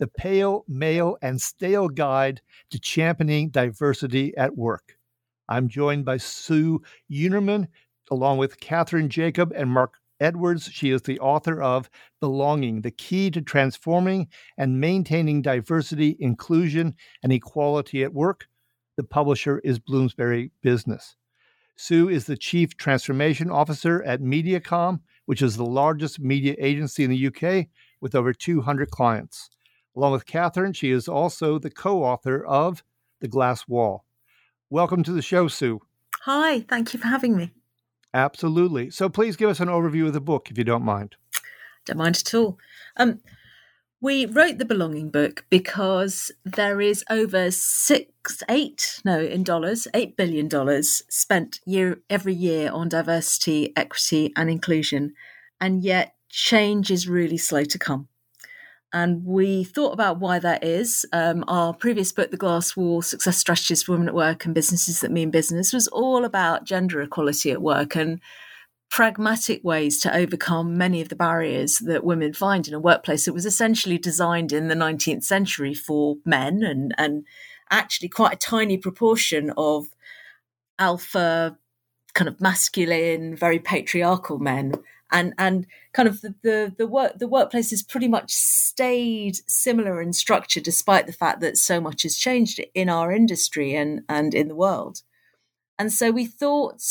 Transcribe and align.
the 0.00 0.08
Pale, 0.08 0.64
Male, 0.66 1.18
and 1.20 1.40
Stale 1.40 1.88
Guide 1.88 2.40
to 2.70 2.80
Championing 2.80 3.50
Diversity 3.50 4.34
at 4.34 4.56
Work. 4.56 4.96
I'm 5.46 5.68
joined 5.68 6.06
by 6.06 6.16
Sue 6.16 6.80
Unerman, 7.12 7.68
along 8.10 8.38
with 8.38 8.60
Kathryn 8.60 9.08
Jacob 9.08 9.52
and 9.54 9.68
Mark 9.68 9.98
Edwards. 10.18 10.70
She 10.72 10.90
is 10.90 11.02
the 11.02 11.20
author 11.20 11.60
of 11.60 11.90
Belonging 12.18 12.80
The 12.80 12.90
Key 12.90 13.30
to 13.32 13.42
Transforming 13.42 14.28
and 14.56 14.80
Maintaining 14.80 15.42
Diversity, 15.42 16.16
Inclusion, 16.18 16.94
and 17.22 17.30
Equality 17.30 18.02
at 18.02 18.14
Work. 18.14 18.46
The 18.96 19.04
publisher 19.04 19.58
is 19.58 19.78
Bloomsbury 19.78 20.50
Business. 20.62 21.14
Sue 21.76 22.08
is 22.08 22.24
the 22.24 22.38
Chief 22.38 22.74
Transformation 22.78 23.50
Officer 23.50 24.02
at 24.04 24.22
Mediacom, 24.22 25.00
which 25.26 25.42
is 25.42 25.58
the 25.58 25.64
largest 25.64 26.20
media 26.20 26.54
agency 26.58 27.04
in 27.04 27.10
the 27.10 27.26
UK 27.26 27.66
with 28.00 28.14
over 28.14 28.32
200 28.32 28.90
clients. 28.90 29.50
Along 29.96 30.12
with 30.12 30.26
Kathryn, 30.26 30.74
she 30.74 30.90
is 30.90 31.08
also 31.08 31.58
the 31.58 31.70
co 31.70 32.04
author 32.04 32.44
of 32.44 32.84
The 33.20 33.28
Glass 33.28 33.66
Wall. 33.66 34.04
Welcome 34.68 35.02
to 35.02 35.12
the 35.12 35.22
show, 35.22 35.48
Sue. 35.48 35.80
Hi, 36.22 36.60
thank 36.60 36.92
you 36.92 37.00
for 37.00 37.08
having 37.08 37.36
me. 37.36 37.52
Absolutely. 38.14 38.90
So 38.90 39.08
please 39.08 39.36
give 39.36 39.50
us 39.50 39.60
an 39.60 39.68
overview 39.68 40.06
of 40.06 40.12
the 40.12 40.20
book, 40.20 40.50
if 40.50 40.58
you 40.58 40.64
don't 40.64 40.84
mind. 40.84 41.16
Don't 41.86 41.98
mind 41.98 42.16
at 42.16 42.34
all. 42.34 42.58
Um, 42.96 43.20
we 44.00 44.26
wrote 44.26 44.58
the 44.58 44.64
Belonging 44.64 45.10
book 45.10 45.44
because 45.50 46.30
there 46.44 46.80
is 46.80 47.04
over 47.10 47.50
six, 47.50 48.42
eight, 48.48 49.00
no, 49.04 49.20
in 49.20 49.42
dollars, 49.42 49.88
eight 49.92 50.16
billion 50.16 50.48
dollars 50.48 51.02
spent 51.08 51.60
year 51.66 52.00
every 52.08 52.34
year 52.34 52.70
on 52.70 52.88
diversity, 52.88 53.72
equity, 53.76 54.32
and 54.36 54.48
inclusion, 54.48 55.14
and 55.60 55.82
yet 55.82 56.14
change 56.28 56.90
is 56.90 57.08
really 57.08 57.36
slow 57.36 57.64
to 57.64 57.78
come. 57.78 58.08
And 58.92 59.24
we 59.24 59.62
thought 59.64 59.92
about 59.92 60.18
why 60.18 60.40
that 60.40 60.64
is. 60.64 61.06
Um, 61.12 61.44
our 61.46 61.72
previous 61.72 62.10
book, 62.10 62.30
The 62.30 62.36
Glass 62.36 62.76
Wall 62.76 63.02
Success 63.02 63.38
Strategies 63.38 63.82
for 63.82 63.92
Women 63.92 64.08
at 64.08 64.14
Work 64.14 64.44
and 64.44 64.54
Businesses 64.54 65.00
That 65.00 65.12
Mean 65.12 65.30
Business, 65.30 65.72
was 65.72 65.86
all 65.88 66.24
about 66.24 66.64
gender 66.64 67.00
equality 67.00 67.52
at 67.52 67.62
work 67.62 67.94
and 67.94 68.20
pragmatic 68.90 69.62
ways 69.62 70.00
to 70.00 70.14
overcome 70.14 70.76
many 70.76 71.00
of 71.00 71.08
the 71.08 71.16
barriers 71.16 71.78
that 71.78 72.02
women 72.02 72.32
find 72.32 72.66
in 72.66 72.74
a 72.74 72.80
workplace. 72.80 73.28
It 73.28 73.34
was 73.34 73.46
essentially 73.46 73.98
designed 73.98 74.52
in 74.52 74.66
the 74.66 74.74
19th 74.74 75.22
century 75.22 75.74
for 75.74 76.16
men 76.24 76.64
and, 76.64 76.92
and 76.98 77.24
actually 77.70 78.08
quite 78.08 78.34
a 78.34 78.36
tiny 78.36 78.76
proportion 78.76 79.52
of 79.56 79.86
alpha, 80.80 81.56
kind 82.14 82.26
of 82.26 82.40
masculine, 82.40 83.36
very 83.36 83.60
patriarchal 83.60 84.40
men 84.40 84.72
and 85.12 85.34
and 85.38 85.66
kind 85.92 86.08
of 86.08 86.20
the, 86.20 86.34
the 86.42 86.74
the 86.78 86.86
work 86.86 87.18
the 87.18 87.28
workplace 87.28 87.70
has 87.70 87.82
pretty 87.82 88.08
much 88.08 88.32
stayed 88.32 89.36
similar 89.48 90.00
in 90.00 90.12
structure 90.12 90.60
despite 90.60 91.06
the 91.06 91.12
fact 91.12 91.40
that 91.40 91.56
so 91.56 91.80
much 91.80 92.02
has 92.02 92.16
changed 92.16 92.60
in 92.74 92.88
our 92.88 93.12
industry 93.12 93.74
and 93.74 94.02
and 94.08 94.34
in 94.34 94.48
the 94.48 94.54
world. 94.54 95.02
And 95.78 95.92
so 95.92 96.10
we 96.10 96.26
thought 96.26 96.82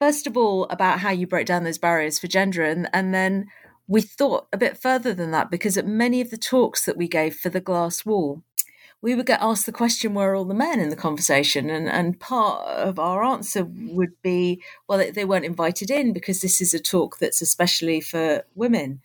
first 0.00 0.26
of 0.26 0.36
all 0.36 0.64
about 0.64 1.00
how 1.00 1.10
you 1.10 1.26
break 1.26 1.46
down 1.46 1.64
those 1.64 1.78
barriers 1.78 2.18
for 2.18 2.26
gender 2.26 2.62
and 2.62 2.88
and 2.92 3.14
then 3.14 3.46
we 3.88 4.00
thought 4.00 4.48
a 4.52 4.56
bit 4.56 4.76
further 4.76 5.14
than 5.14 5.30
that 5.30 5.50
because 5.50 5.78
at 5.78 5.86
many 5.86 6.20
of 6.20 6.30
the 6.30 6.36
talks 6.36 6.84
that 6.84 6.96
we 6.96 7.06
gave 7.08 7.36
for 7.36 7.50
the 7.50 7.60
glass 7.60 8.04
wall 8.04 8.42
we 9.02 9.14
would 9.14 9.26
get 9.26 9.42
asked 9.42 9.66
the 9.66 9.72
question, 9.72 10.14
where 10.14 10.32
are 10.32 10.34
all 10.34 10.44
the 10.44 10.54
men 10.54 10.80
in 10.80 10.88
the 10.88 10.96
conversation? 10.96 11.70
And, 11.70 11.88
and 11.88 12.18
part 12.18 12.66
of 12.66 12.98
our 12.98 13.22
answer 13.22 13.64
would 13.64 14.20
be, 14.22 14.62
well, 14.88 15.04
they, 15.12 15.24
weren't 15.24 15.44
invited 15.44 15.90
in 15.90 16.12
because 16.12 16.40
this 16.40 16.60
is 16.60 16.72
a 16.72 16.80
talk 16.80 17.18
that's 17.18 17.42
especially 17.42 18.00
for 18.00 18.44
women. 18.54 19.00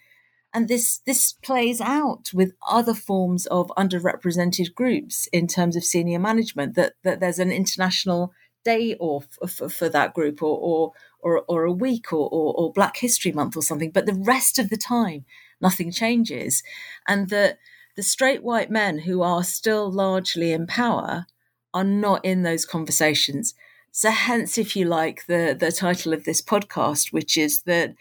And 0.53 0.67
this, 0.67 0.99
this 1.05 1.33
plays 1.33 1.79
out 1.81 2.31
with 2.33 2.53
other 2.67 2.93
forms 2.93 3.45
of 3.47 3.71
underrepresented 3.77 4.75
groups 4.75 5.27
in 5.27 5.47
terms 5.47 5.75
of 5.75 5.83
senior 5.83 6.19
management, 6.19 6.75
that, 6.75 6.93
that 7.03 7.19
there's 7.19 7.39
an 7.39 7.51
international 7.51 8.33
day 8.63 8.95
off 8.99 9.37
for, 9.49 9.69
for 9.69 9.89
that 9.89 10.13
group 10.13 10.41
or, 10.41 10.57
or, 10.57 10.91
or, 11.19 11.43
or 11.47 11.63
a 11.65 11.71
week 11.71 12.13
or, 12.13 12.29
or, 12.29 12.53
or 12.55 12.73
Black 12.73 12.97
History 12.97 13.31
Month 13.31 13.57
or 13.57 13.61
something. 13.61 13.91
But 13.91 14.05
the 14.05 14.13
rest 14.13 14.59
of 14.59 14.69
the 14.69 14.77
time, 14.77 15.25
nothing 15.59 15.91
changes. 15.91 16.63
And 17.07 17.29
that 17.29 17.57
the 17.95 18.03
straight 18.03 18.43
white 18.43 18.71
men 18.71 18.99
who 18.99 19.21
are 19.21 19.43
still 19.43 19.91
largely 19.91 20.51
in 20.51 20.67
power 20.67 21.25
are 21.73 21.83
not 21.83 22.23
in 22.25 22.43
those 22.43 22.65
conversations. 22.65 23.53
So 23.91 24.09
hence, 24.09 24.57
if 24.57 24.75
you 24.75 24.85
like, 24.85 25.25
the, 25.27 25.55
the 25.57 25.71
title 25.71 26.13
of 26.13 26.23
this 26.23 26.41
podcast, 26.41 27.11
which 27.11 27.37
is 27.37 27.63
that 27.63 27.95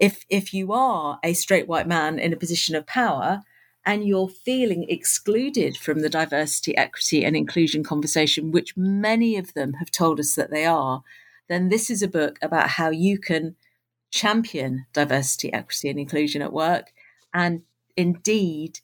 if 0.00 0.26
if 0.28 0.52
you 0.52 0.72
are 0.72 1.18
a 1.22 1.32
straight 1.32 1.68
white 1.68 1.86
man 1.86 2.18
in 2.18 2.32
a 2.32 2.36
position 2.36 2.74
of 2.74 2.86
power 2.86 3.42
and 3.84 4.06
you're 4.06 4.28
feeling 4.28 4.84
excluded 4.88 5.76
from 5.76 6.00
the 6.00 6.10
diversity, 6.10 6.76
equity, 6.76 7.24
and 7.24 7.36
inclusion 7.36 7.84
conversation, 7.84 8.50
which 8.50 8.76
many 8.76 9.36
of 9.36 9.54
them 9.54 9.74
have 9.74 9.90
told 9.90 10.18
us 10.18 10.34
that 10.34 10.50
they 10.50 10.66
are, 10.66 11.02
then 11.48 11.68
this 11.68 11.88
is 11.88 12.02
a 12.02 12.08
book 12.08 12.38
about 12.42 12.70
how 12.70 12.90
you 12.90 13.18
can 13.18 13.54
champion 14.10 14.86
diversity, 14.92 15.52
equity, 15.52 15.88
and 15.88 15.98
inclusion 15.98 16.42
at 16.42 16.52
work 16.52 16.92
and 17.32 17.62
indeed 17.96 18.80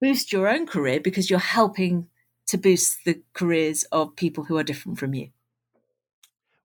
boost 0.00 0.32
your 0.32 0.48
own 0.48 0.66
career 0.66 1.00
because 1.00 1.30
you're 1.30 1.38
helping 1.38 2.08
to 2.46 2.58
boost 2.58 3.04
the 3.04 3.20
careers 3.32 3.84
of 3.92 4.16
people 4.16 4.44
who 4.44 4.56
are 4.56 4.64
different 4.64 4.98
from 4.98 5.14
you. 5.14 5.30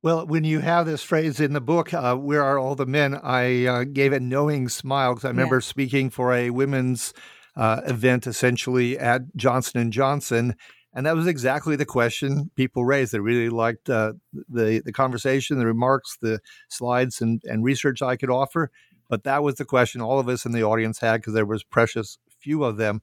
Well, 0.02 0.28
when 0.28 0.44
you 0.44 0.60
have 0.60 0.86
this 0.86 1.02
phrase 1.02 1.40
in 1.40 1.54
the 1.54 1.62
book, 1.62 1.92
uh, 1.92 2.16
"Where 2.16 2.44
are 2.44 2.60
all 2.60 2.76
the 2.76 2.86
men?" 2.86 3.16
I 3.16 3.66
uh, 3.66 3.84
gave 3.86 4.14
a 4.14 4.20
knowing 4.20 4.70
smile 4.70 5.14
because 5.14 5.26
I 5.26 5.30
remember 5.30 5.56
yeah. 5.56 5.62
speaking 5.62 6.12
for 6.12 6.32
a 6.32 6.52
women's 6.52 7.12
uh, 7.56 7.82
event, 7.86 8.28
essentially 8.28 9.00
at 9.00 9.22
Johnson 9.36 9.80
and 9.80 9.92
Johnson, 9.92 10.56
And 10.94 11.06
that 11.06 11.16
was 11.16 11.28
exactly 11.28 11.76
the 11.76 11.86
question 11.86 12.52
people 12.56 12.86
raised. 12.86 13.12
They 13.14 13.20
really 13.20 13.50
liked 13.50 13.90
uh, 13.90 14.14
the 14.48 14.82
the 14.86 14.94
conversation, 14.94 15.58
the 15.58 15.66
remarks, 15.66 16.18
the 16.22 16.40
slides, 16.70 17.20
and 17.20 17.42
and 17.46 17.64
research 17.64 18.02
I 18.02 18.16
could 18.16 18.30
offer. 18.30 18.72
But 19.10 19.24
that 19.24 19.44
was 19.44 19.56
the 19.56 19.66
question 19.66 20.02
all 20.02 20.20
of 20.20 20.30
us 20.30 20.46
in 20.46 20.52
the 20.52 20.64
audience 20.64 21.00
had 21.00 21.18
because 21.18 21.34
there 21.34 21.46
was 21.46 21.64
precious 21.64 22.18
few 22.46 22.64
of 22.64 22.78
them. 22.78 23.02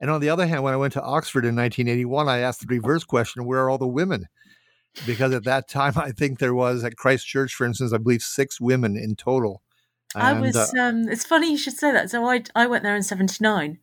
And 0.00 0.10
on 0.10 0.20
the 0.20 0.30
other 0.30 0.46
hand, 0.46 0.64
when 0.64 0.74
I 0.74 0.76
went 0.76 0.92
to 0.94 1.02
Oxford 1.02 1.44
in 1.44 1.54
1981, 1.54 2.28
I 2.28 2.38
asked 2.40 2.60
the 2.60 2.66
reverse 2.66 3.04
question: 3.04 3.44
Where 3.44 3.60
are 3.60 3.70
all 3.70 3.78
the 3.78 3.86
women? 3.86 4.26
Because 5.06 5.32
at 5.32 5.44
that 5.44 5.68
time, 5.68 5.92
I 5.96 6.10
think 6.10 6.38
there 6.38 6.54
was 6.54 6.82
at 6.82 6.96
Christ 6.96 7.26
Church, 7.26 7.54
for 7.54 7.64
instance, 7.64 7.92
I 7.92 7.98
believe 7.98 8.22
six 8.22 8.60
women 8.60 8.96
in 8.96 9.14
total. 9.14 9.62
And, 10.14 10.22
I 10.22 10.40
was. 10.40 10.56
Uh, 10.56 10.66
um, 10.80 11.08
it's 11.08 11.24
funny 11.24 11.52
you 11.52 11.56
should 11.56 11.76
say 11.76 11.92
that. 11.92 12.10
So 12.10 12.26
I 12.26 12.42
I 12.56 12.66
went 12.66 12.82
there 12.82 12.96
in 12.96 13.04
'79, 13.04 13.78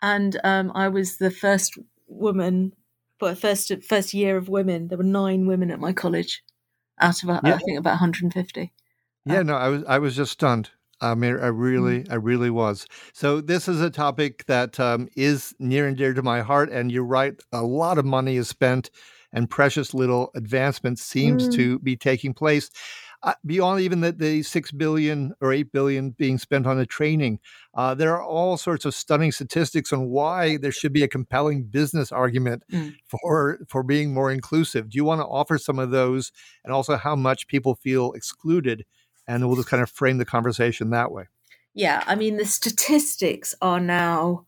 and 0.00 0.40
um, 0.44 0.70
I 0.74 0.86
was 0.86 1.16
the 1.16 1.32
first 1.32 1.76
woman, 2.06 2.72
but 3.18 3.36
first 3.36 3.72
first 3.82 4.14
year 4.14 4.36
of 4.36 4.48
women. 4.48 4.88
There 4.88 4.98
were 4.98 5.04
nine 5.04 5.46
women 5.46 5.72
at 5.72 5.80
my 5.80 5.92
college, 5.92 6.44
out 7.00 7.22
of 7.24 7.28
yeah. 7.28 7.54
I 7.54 7.58
think 7.58 7.78
about 7.78 8.00
150. 8.00 8.72
Yeah, 9.26 9.38
uh, 9.38 9.42
no, 9.42 9.56
I 9.56 9.68
was 9.68 9.84
I 9.88 9.98
was 9.98 10.14
just 10.14 10.32
stunned. 10.32 10.70
I 11.00 11.14
mean, 11.14 11.38
I 11.38 11.46
really, 11.46 12.04
mm. 12.04 12.12
I 12.12 12.16
really 12.16 12.50
was. 12.50 12.86
So 13.12 13.40
this 13.40 13.68
is 13.68 13.80
a 13.80 13.90
topic 13.90 14.44
that 14.46 14.78
um, 14.80 15.08
is 15.16 15.54
near 15.58 15.86
and 15.86 15.96
dear 15.96 16.14
to 16.14 16.22
my 16.22 16.40
heart. 16.40 16.70
And 16.70 16.90
you're 16.90 17.04
right, 17.04 17.40
a 17.52 17.62
lot 17.62 17.98
of 17.98 18.04
money 18.04 18.36
is 18.36 18.48
spent, 18.48 18.90
and 19.32 19.48
precious 19.48 19.94
little 19.94 20.30
advancement 20.34 20.98
seems 20.98 21.48
mm. 21.48 21.54
to 21.54 21.78
be 21.80 21.96
taking 21.96 22.34
place. 22.34 22.70
Uh, 23.24 23.34
beyond 23.44 23.80
even 23.80 24.00
the, 24.00 24.12
the 24.12 24.44
six 24.44 24.70
billion 24.70 25.34
or 25.40 25.52
eight 25.52 25.72
billion 25.72 26.10
being 26.10 26.38
spent 26.38 26.68
on 26.68 26.78
the 26.78 26.86
training, 26.86 27.40
uh, 27.74 27.92
there 27.92 28.14
are 28.14 28.22
all 28.22 28.56
sorts 28.56 28.84
of 28.84 28.94
stunning 28.94 29.32
statistics 29.32 29.92
on 29.92 30.08
why 30.08 30.56
there 30.56 30.70
should 30.70 30.92
be 30.92 31.02
a 31.02 31.08
compelling 31.08 31.64
business 31.64 32.12
argument 32.12 32.62
mm. 32.72 32.94
for 33.08 33.58
for 33.66 33.82
being 33.82 34.14
more 34.14 34.30
inclusive. 34.30 34.88
Do 34.88 34.96
you 34.96 35.04
want 35.04 35.20
to 35.20 35.26
offer 35.26 35.58
some 35.58 35.80
of 35.80 35.90
those, 35.90 36.30
and 36.62 36.72
also 36.72 36.96
how 36.96 37.16
much 37.16 37.48
people 37.48 37.74
feel 37.74 38.12
excluded 38.12 38.84
and 39.28 39.46
we'll 39.46 39.56
just 39.56 39.68
kind 39.68 39.82
of 39.82 39.90
frame 39.90 40.18
the 40.18 40.24
conversation 40.24 40.90
that 40.90 41.12
way. 41.12 41.26
Yeah, 41.74 42.02
I 42.06 42.16
mean 42.16 42.36
the 42.36 42.46
statistics 42.46 43.54
are 43.62 43.78
now 43.78 44.46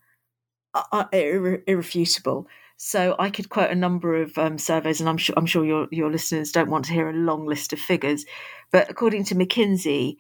are 0.75 1.09
irre- 1.12 1.62
irrefutable. 1.67 2.49
So 2.77 3.15
I 3.19 3.29
could 3.29 3.50
quote 3.50 3.71
a 3.71 3.75
number 3.75 4.23
of 4.23 4.38
um, 4.38 4.56
surveys, 4.56 5.00
and 5.00 5.09
I'm 5.09 5.19
sure 5.19 5.35
I'm 5.37 5.47
sure 5.47 5.65
your 5.65 5.87
your 5.93 6.11
listeners 6.11 6.50
don't 6.50 6.71
want 6.71 6.87
to 6.87 6.93
hear 6.93 7.11
a 7.11 7.15
long 7.15 7.47
list 7.47 7.73
of 7.73 7.79
figures, 7.79 8.25
but 8.73 8.91
according 8.91 9.25
to 9.25 9.35
McKinsey, 9.35 10.17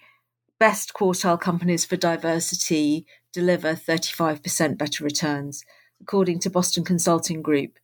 best 0.58 0.92
quartile 0.92 1.40
companies 1.40 1.84
for 1.86 1.96
diversity 1.96 3.06
deliver 3.32 3.74
35% 3.74 4.76
better 4.76 5.04
returns. 5.04 5.64
According 6.00 6.40
to 6.40 6.50
Boston 6.50 6.84
Consulting 6.84 7.42
Group, 7.42 7.78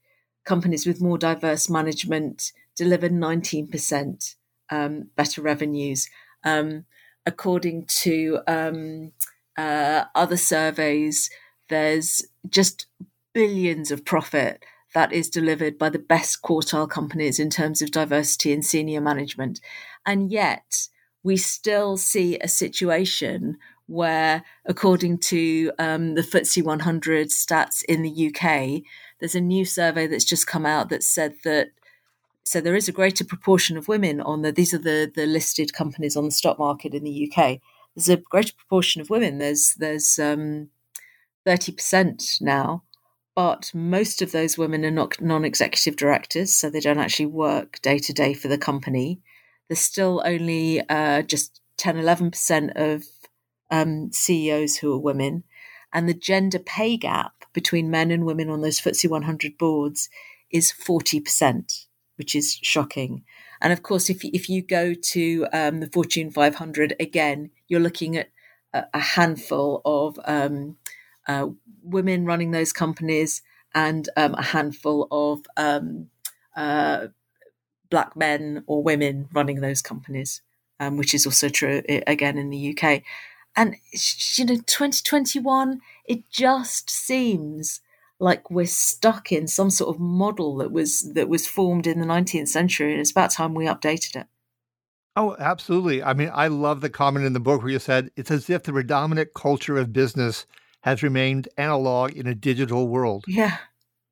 companies 0.44 0.86
with 0.86 1.00
more 1.00 1.18
diverse 1.18 1.70
management 1.70 2.52
deliver 2.76 3.08
19% 3.08 4.34
um, 4.70 5.10
better 5.16 5.40
revenues. 5.40 6.08
Um, 6.46 6.86
according 7.26 7.86
to 8.02 8.38
um, 8.46 9.12
uh, 9.58 10.04
other 10.14 10.36
surveys, 10.38 11.28
there's 11.68 12.24
just 12.48 12.86
billions 13.34 13.90
of 13.90 14.04
profit 14.04 14.64
that 14.94 15.12
is 15.12 15.28
delivered 15.28 15.76
by 15.76 15.90
the 15.90 15.98
best 15.98 16.40
quartile 16.40 16.88
companies 16.88 17.38
in 17.38 17.50
terms 17.50 17.82
of 17.82 17.90
diversity 17.90 18.52
and 18.52 18.64
senior 18.64 19.00
management. 19.00 19.60
And 20.06 20.32
yet, 20.32 20.88
we 21.22 21.36
still 21.36 21.96
see 21.96 22.38
a 22.38 22.48
situation 22.48 23.58
where, 23.86 24.42
according 24.64 25.18
to 25.18 25.72
um, 25.78 26.14
the 26.14 26.22
FTSE 26.22 26.62
100 26.62 27.28
stats 27.28 27.84
in 27.84 28.02
the 28.02 28.28
UK, 28.28 28.82
there's 29.20 29.34
a 29.34 29.40
new 29.40 29.64
survey 29.64 30.06
that's 30.06 30.24
just 30.24 30.46
come 30.46 30.64
out 30.64 30.88
that 30.88 31.02
said 31.02 31.34
that 31.44 31.68
so 32.46 32.60
there 32.60 32.76
is 32.76 32.86
a 32.86 32.92
greater 32.92 33.24
proportion 33.24 33.76
of 33.76 33.88
women 33.88 34.20
on 34.20 34.42
the 34.42 34.52
these 34.52 34.72
are 34.72 34.78
the 34.78 35.10
the 35.12 35.26
listed 35.26 35.72
companies 35.72 36.16
on 36.16 36.26
the 36.26 36.30
stock 36.30 36.60
market 36.60 36.94
in 36.94 37.02
the 37.02 37.28
UK. 37.28 37.58
There's 37.94 38.08
a 38.08 38.18
greater 38.18 38.54
proportion 38.54 39.00
of 39.00 39.10
women. 39.10 39.38
There's 39.38 39.74
there's 39.74 40.16
um, 40.20 40.68
thirty 41.44 41.72
percent 41.72 42.38
now, 42.40 42.84
but 43.34 43.72
most 43.74 44.22
of 44.22 44.30
those 44.30 44.56
women 44.56 44.84
are 44.84 44.92
not 44.92 45.20
non-executive 45.20 45.96
directors, 45.96 46.54
so 46.54 46.70
they 46.70 46.78
don't 46.78 47.00
actually 47.00 47.26
work 47.26 47.82
day 47.82 47.98
to 47.98 48.12
day 48.12 48.32
for 48.32 48.46
the 48.46 48.58
company. 48.58 49.20
There's 49.68 49.80
still 49.80 50.22
only 50.24 50.88
uh, 50.88 51.22
just 51.22 51.60
10, 51.78 51.98
11 51.98 52.30
percent 52.30 52.70
of 52.76 53.02
um, 53.72 54.12
CEOs 54.12 54.76
who 54.76 54.92
are 54.92 54.98
women, 54.98 55.42
and 55.92 56.08
the 56.08 56.14
gender 56.14 56.60
pay 56.60 56.96
gap 56.96 57.44
between 57.52 57.90
men 57.90 58.12
and 58.12 58.24
women 58.24 58.50
on 58.50 58.60
those 58.60 58.80
FTSE 58.80 59.10
100 59.10 59.58
boards 59.58 60.08
is 60.52 60.70
forty 60.70 61.18
percent 61.18 61.85
which 62.16 62.34
is 62.34 62.58
shocking. 62.62 63.24
And 63.60 63.72
of 63.72 63.82
course, 63.82 64.10
if 64.10 64.24
if 64.24 64.48
you 64.48 64.62
go 64.62 64.94
to 64.94 65.46
um, 65.52 65.80
the 65.80 65.88
Fortune 65.88 66.30
500 66.30 66.96
again, 67.00 67.50
you're 67.68 67.80
looking 67.80 68.16
at 68.16 68.30
a, 68.72 69.00
handful 69.00 69.80
of 69.84 70.18
um, 70.24 70.76
uh, 71.26 71.48
women 71.82 72.26
running 72.26 72.50
those 72.50 72.72
companies 72.72 73.42
and 73.74 74.08
um, 74.16 74.34
a 74.34 74.42
handful 74.42 75.08
of 75.10 75.46
um, 75.56 76.08
uh, 76.56 77.08
black 77.90 78.16
men 78.16 78.64
or 78.66 78.82
women 78.82 79.28
running 79.32 79.60
those 79.60 79.82
companies, 79.82 80.42
um, 80.80 80.96
which 80.96 81.14
is 81.14 81.26
also 81.26 81.48
true 81.48 81.82
again 82.06 82.38
in 82.38 82.50
the 82.50 82.76
UK. 82.76 83.02
And 83.54 83.76
you 84.36 84.44
know, 84.44 84.56
2021, 84.56 85.80
it 86.04 86.28
just 86.30 86.90
seems 86.90 87.80
like 88.18 88.50
we're 88.50 88.66
stuck 88.66 89.30
in 89.30 89.46
some 89.46 89.70
sort 89.70 89.94
of 89.94 90.00
model 90.00 90.56
that 90.56 90.72
was 90.72 91.12
that 91.12 91.28
was 91.28 91.46
formed 91.46 91.86
in 91.86 92.00
the 92.00 92.06
19th 92.06 92.48
century 92.48 92.92
and 92.92 93.00
it's 93.00 93.10
about 93.10 93.30
time 93.30 93.54
we 93.54 93.66
updated 93.66 94.16
it. 94.16 94.26
Oh 95.14 95.36
absolutely. 95.38 96.02
I 96.02 96.14
mean 96.14 96.30
i 96.32 96.48
love 96.48 96.80
the 96.80 96.90
comment 96.90 97.26
in 97.26 97.32
the 97.32 97.40
book 97.40 97.62
where 97.62 97.70
you 97.70 97.78
said 97.78 98.10
it's 98.16 98.30
as 98.30 98.48
if 98.48 98.62
the 98.62 98.72
predominant 98.72 99.30
culture 99.34 99.76
of 99.76 99.92
business 99.92 100.46
has 100.82 101.02
remained 101.02 101.48
analog 101.58 102.12
in 102.12 102.26
a 102.26 102.34
digital 102.34 102.88
world. 102.88 103.24
Yeah. 103.28 103.58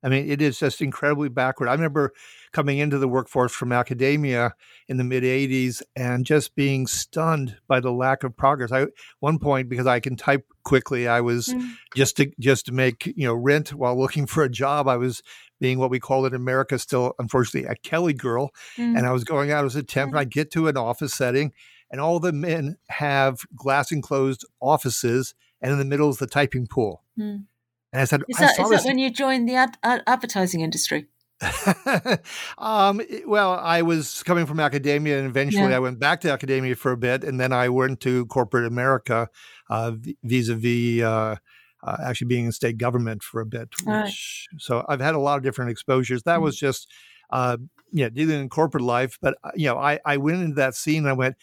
I 0.03 0.09
mean 0.09 0.29
it 0.29 0.41
is 0.41 0.59
just 0.59 0.81
incredibly 0.81 1.29
backward. 1.29 1.69
I 1.69 1.73
remember 1.73 2.13
coming 2.53 2.77
into 2.77 2.99
the 2.99 3.07
workforce 3.07 3.53
from 3.53 3.71
academia 3.71 4.53
in 4.87 4.97
the 4.97 5.03
mid 5.03 5.23
80s 5.23 5.81
and 5.95 6.25
just 6.25 6.55
being 6.55 6.85
stunned 6.85 7.57
by 7.67 7.79
the 7.79 7.91
lack 7.91 8.23
of 8.23 8.37
progress. 8.37 8.71
I 8.71 8.85
one 9.19 9.39
point 9.39 9.67
because 9.67 9.87
I 9.87 9.99
can 9.99 10.15
type 10.15 10.45
quickly, 10.65 11.07
I 11.07 11.21
was 11.21 11.47
mm. 11.47 11.75
just 11.95 12.17
to 12.17 12.29
just 12.39 12.65
to 12.65 12.73
make, 12.73 13.05
you 13.15 13.25
know, 13.25 13.33
rent 13.33 13.73
while 13.73 13.97
looking 13.97 14.25
for 14.27 14.43
a 14.43 14.49
job, 14.49 14.87
I 14.87 14.97
was 14.97 15.23
being 15.59 15.79
what 15.79 15.89
we 15.89 15.99
call 15.99 16.25
in 16.25 16.33
America 16.33 16.77
still 16.77 17.13
unfortunately 17.17 17.69
a 17.69 17.75
Kelly 17.75 18.13
girl 18.13 18.51
mm. 18.77 18.97
and 18.97 19.05
I 19.05 19.13
was 19.13 19.23
going 19.23 19.51
out 19.51 19.63
as 19.63 19.75
a 19.77 19.83
temp 19.83 20.11
and 20.11 20.19
I 20.19 20.25
get 20.25 20.51
to 20.51 20.67
an 20.67 20.75
office 20.75 21.13
setting 21.13 21.53
and 21.89 22.01
all 22.01 22.19
the 22.19 22.33
men 22.33 22.77
have 22.89 23.39
glass 23.55 23.91
enclosed 23.91 24.45
offices 24.59 25.33
and 25.61 25.71
in 25.71 25.79
the 25.79 25.85
middle 25.85 26.09
is 26.09 26.17
the 26.17 26.27
typing 26.27 26.67
pool. 26.67 27.03
Mm. 27.17 27.45
And 27.93 28.01
I 28.01 28.03
said, 28.03 28.23
is 28.27 28.37
that, 28.37 28.59
is 28.59 28.69
that 28.69 28.83
when 28.83 28.97
you 28.97 29.09
joined 29.09 29.47
the 29.47 29.55
ad- 29.55 29.77
advertising 29.83 30.59
industry? 30.59 31.07
um, 32.57 33.01
well, 33.25 33.51
I 33.53 33.81
was 33.81 34.23
coming 34.23 34.45
from 34.45 34.59
academia, 34.59 35.17
and 35.17 35.27
eventually 35.27 35.69
yeah. 35.69 35.75
I 35.75 35.79
went 35.79 35.99
back 35.99 36.21
to 36.21 36.31
academia 36.31 36.75
for 36.75 36.91
a 36.91 36.97
bit, 36.97 37.23
and 37.23 37.39
then 37.39 37.51
I 37.51 37.69
went 37.69 37.99
to 38.01 38.25
corporate 38.27 38.65
America, 38.65 39.29
uh, 39.69 39.93
vis-a-vis 40.23 41.03
uh, 41.03 41.35
uh, 41.83 41.97
actually 42.03 42.27
being 42.27 42.45
in 42.45 42.51
state 42.51 42.77
government 42.77 43.21
for 43.21 43.41
a 43.41 43.45
bit. 43.45 43.69
Which, 43.83 43.85
right. 43.85 44.13
So 44.57 44.85
I've 44.87 45.01
had 45.01 45.15
a 45.15 45.19
lot 45.19 45.37
of 45.37 45.43
different 45.43 45.71
exposures. 45.71 46.23
That 46.23 46.35
mm-hmm. 46.35 46.43
was 46.43 46.57
just, 46.57 46.89
uh, 47.29 47.57
yeah, 47.91 48.09
dealing 48.09 48.39
in 48.39 48.49
corporate 48.49 48.83
life. 48.83 49.17
But 49.21 49.37
uh, 49.43 49.51
you 49.55 49.67
know, 49.67 49.77
I 49.77 49.99
I 50.05 50.17
went 50.17 50.41
into 50.41 50.55
that 50.55 50.75
scene. 50.75 50.99
and 50.99 51.09
I 51.09 51.13
went, 51.13 51.35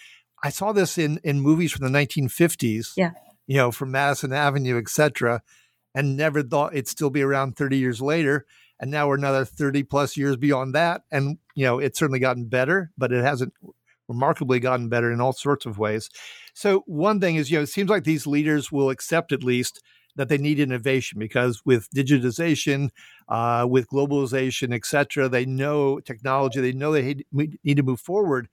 I 0.42 0.48
saw 0.48 0.72
this 0.72 0.96
in 0.96 1.20
in 1.22 1.40
movies 1.40 1.72
from 1.72 1.90
the 1.90 1.98
1950s. 1.98 2.92
Yeah. 2.96 3.10
You 3.46 3.56
know, 3.56 3.72
from 3.72 3.90
Madison 3.90 4.32
Avenue, 4.32 4.78
etc., 4.78 5.42
and 5.94 6.16
never 6.16 6.42
thought 6.42 6.72
it'd 6.72 6.88
still 6.88 7.10
be 7.10 7.20
around 7.20 7.56
30 7.56 7.76
years 7.76 8.00
later 8.00 8.46
and 8.82 8.90
now 8.90 9.06
we're 9.06 9.14
another 9.14 9.44
30 9.44 9.84
plus 9.84 10.16
years 10.16 10.36
beyond 10.36 10.74
that. 10.74 11.02
And 11.10 11.38
you 11.54 11.64
know 11.64 11.78
it's 11.78 11.98
certainly 11.98 12.18
gotten 12.18 12.46
better 12.46 12.90
but 12.98 13.12
it 13.12 13.24
hasn't 13.24 13.54
remarkably 14.08 14.60
gotten 14.60 14.90
better 14.90 15.10
in 15.10 15.20
all 15.22 15.32
sorts 15.32 15.64
of 15.64 15.78
ways. 15.78 16.10
So 16.52 16.82
one 16.86 17.20
thing 17.20 17.36
is 17.36 17.50
you 17.50 17.56
know 17.56 17.62
it 17.62 17.68
seems 17.68 17.88
like 17.88 18.04
these 18.04 18.26
leaders 18.26 18.70
will 18.70 18.90
accept 18.90 19.32
at 19.32 19.44
least 19.44 19.82
that 20.16 20.28
they 20.28 20.36
need 20.36 20.60
innovation 20.60 21.18
because 21.18 21.62
with 21.64 21.88
digitization 21.96 22.90
uh, 23.28 23.66
with 23.70 23.88
globalization 23.88 24.74
et 24.74 24.84
cetera 24.84 25.28
they 25.28 25.46
know 25.46 26.00
technology 26.00 26.60
they 26.60 26.72
know 26.72 26.92
they 26.92 27.24
need 27.32 27.76
to 27.76 27.82
move 27.82 28.00
forward. 28.00 28.48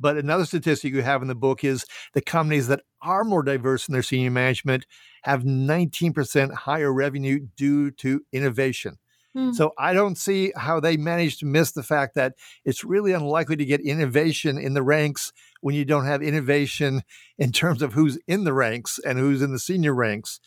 But 0.00 0.16
another 0.16 0.44
statistic 0.44 0.92
you 0.92 1.02
have 1.02 1.22
in 1.22 1.28
the 1.28 1.36
book 1.36 1.62
is 1.62 1.84
the 2.14 2.20
companies 2.20 2.66
that 2.66 2.80
are 3.00 3.22
more 3.22 3.44
diverse 3.44 3.86
in 3.86 3.92
their 3.92 4.02
senior 4.02 4.32
management 4.32 4.86
have 5.22 5.44
19% 5.44 6.52
higher 6.52 6.92
revenue 6.92 7.46
due 7.56 7.92
to 7.92 8.22
innovation 8.32 8.98
Hmm. 9.34 9.52
So 9.52 9.72
I 9.76 9.92
don't 9.92 10.16
see 10.16 10.52
how 10.56 10.80
they 10.80 10.96
managed 10.96 11.40
to 11.40 11.46
miss 11.46 11.72
the 11.72 11.82
fact 11.82 12.14
that 12.14 12.34
it's 12.64 12.84
really 12.84 13.12
unlikely 13.12 13.56
to 13.56 13.64
get 13.64 13.80
innovation 13.80 14.58
in 14.58 14.74
the 14.74 14.82
ranks 14.82 15.32
when 15.60 15.74
you 15.74 15.84
don't 15.84 16.06
have 16.06 16.22
innovation 16.22 17.02
in 17.38 17.50
terms 17.50 17.82
of 17.82 17.94
who's 17.94 18.18
in 18.28 18.44
the 18.44 18.52
ranks 18.52 19.00
and 19.04 19.18
who's 19.18 19.42
in 19.42 19.52
the 19.52 19.58
senior 19.58 19.94
ranks. 19.94 20.40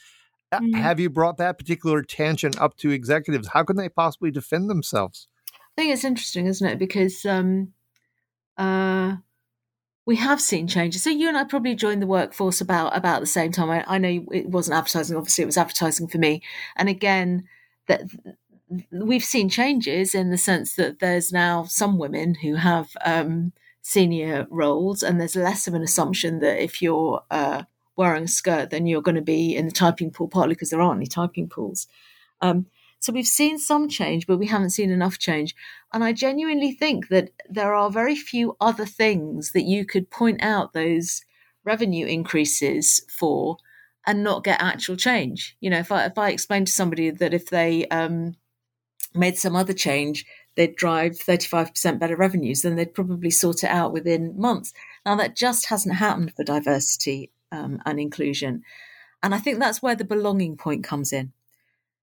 Mm. 0.53 0.75
Have 0.75 0.99
you 0.99 1.09
brought 1.09 1.37
that 1.37 1.57
particular 1.57 2.01
tangent 2.01 2.59
up 2.59 2.77
to 2.77 2.91
executives? 2.91 3.49
How 3.49 3.63
can 3.63 3.75
they 3.75 3.89
possibly 3.89 4.31
defend 4.31 4.69
themselves? 4.69 5.27
I 5.53 5.81
think 5.81 5.93
it's 5.93 6.05
interesting, 6.05 6.45
isn't 6.47 6.67
it? 6.67 6.79
Because 6.79 7.25
um, 7.25 7.73
uh, 8.57 9.17
we 10.05 10.15
have 10.15 10.39
seen 10.39 10.67
changes. 10.67 11.03
So 11.03 11.09
you 11.09 11.27
and 11.27 11.37
I 11.37 11.43
probably 11.43 11.75
joined 11.75 12.01
the 12.01 12.07
workforce 12.07 12.61
about 12.61 12.95
about 12.95 13.19
the 13.19 13.27
same 13.27 13.51
time. 13.51 13.69
I, 13.69 13.83
I 13.85 13.97
know 13.97 14.25
it 14.31 14.47
wasn't 14.47 14.77
advertising. 14.77 15.17
Obviously, 15.17 15.43
it 15.43 15.47
was 15.47 15.57
advertising 15.57 16.07
for 16.07 16.17
me. 16.17 16.41
And 16.77 16.87
again, 16.87 17.43
that 17.87 18.03
we've 18.91 19.23
seen 19.23 19.49
changes 19.49 20.13
in 20.13 20.29
the 20.29 20.37
sense 20.37 20.75
that 20.75 20.99
there's 20.99 21.31
now 21.31 21.63
some 21.63 21.97
women 21.97 22.35
who 22.35 22.55
have 22.55 22.89
um, 23.05 23.53
senior 23.81 24.47
roles, 24.49 25.03
and 25.03 25.19
there's 25.19 25.35
less 25.35 25.67
of 25.67 25.73
an 25.73 25.81
assumption 25.81 26.39
that 26.39 26.61
if 26.61 26.81
you're 26.81 27.21
uh, 27.31 27.63
wearing 27.95 28.23
a 28.23 28.27
skirt, 28.27 28.69
then 28.69 28.85
you're 28.85 29.01
going 29.01 29.15
to 29.15 29.21
be 29.21 29.55
in 29.55 29.65
the 29.65 29.71
typing 29.71 30.11
pool, 30.11 30.27
partly 30.27 30.53
because 30.53 30.69
there 30.69 30.81
aren't 30.81 30.97
any 30.97 31.07
typing 31.07 31.47
pools. 31.47 31.87
Um, 32.41 32.67
so 32.99 33.13
we've 33.13 33.27
seen 33.27 33.57
some 33.57 33.87
change, 33.87 34.27
but 34.27 34.37
we 34.37 34.47
haven't 34.47 34.71
seen 34.71 34.89
enough 34.89 35.17
change. 35.19 35.55
And 35.93 36.03
I 36.03 36.13
genuinely 36.13 36.71
think 36.71 37.09
that 37.09 37.29
there 37.49 37.73
are 37.73 37.89
very 37.89 38.15
few 38.15 38.57
other 38.59 38.85
things 38.85 39.51
that 39.51 39.63
you 39.63 39.85
could 39.85 40.09
point 40.09 40.41
out 40.41 40.73
those 40.73 41.23
revenue 41.63 42.05
increases 42.05 43.05
for 43.09 43.57
and 44.05 44.23
not 44.23 44.43
get 44.43 44.61
actual 44.61 44.95
change. 44.95 45.55
You 45.59 45.69
know, 45.69 45.79
if 45.79 45.91
I 45.91 46.05
if 46.05 46.17
I 46.17 46.29
explain 46.29 46.65
to 46.65 46.71
somebody 46.71 47.11
that 47.11 47.33
if 47.33 47.47
they 47.49 47.87
um, 47.89 48.35
made 49.17 49.37
some 49.37 49.55
other 49.55 49.73
change, 49.73 50.25
they'd 50.55 50.75
drive 50.75 51.13
35% 51.13 51.99
better 51.99 52.15
revenues, 52.15 52.61
then 52.61 52.75
they'd 52.75 52.93
probably 52.93 53.29
sort 53.29 53.63
it 53.63 53.69
out 53.69 53.93
within 53.93 54.39
months. 54.39 54.73
Now 55.05 55.15
that 55.15 55.35
just 55.35 55.67
hasn't 55.67 55.95
happened 55.95 56.33
for 56.35 56.43
diversity 56.43 57.31
um, 57.51 57.81
and 57.85 57.99
inclusion. 57.99 58.63
And 59.23 59.33
I 59.33 59.39
think 59.39 59.59
that's 59.59 59.81
where 59.81 59.95
the 59.95 60.05
belonging 60.05 60.57
point 60.57 60.83
comes 60.83 61.11
in. 61.11 61.31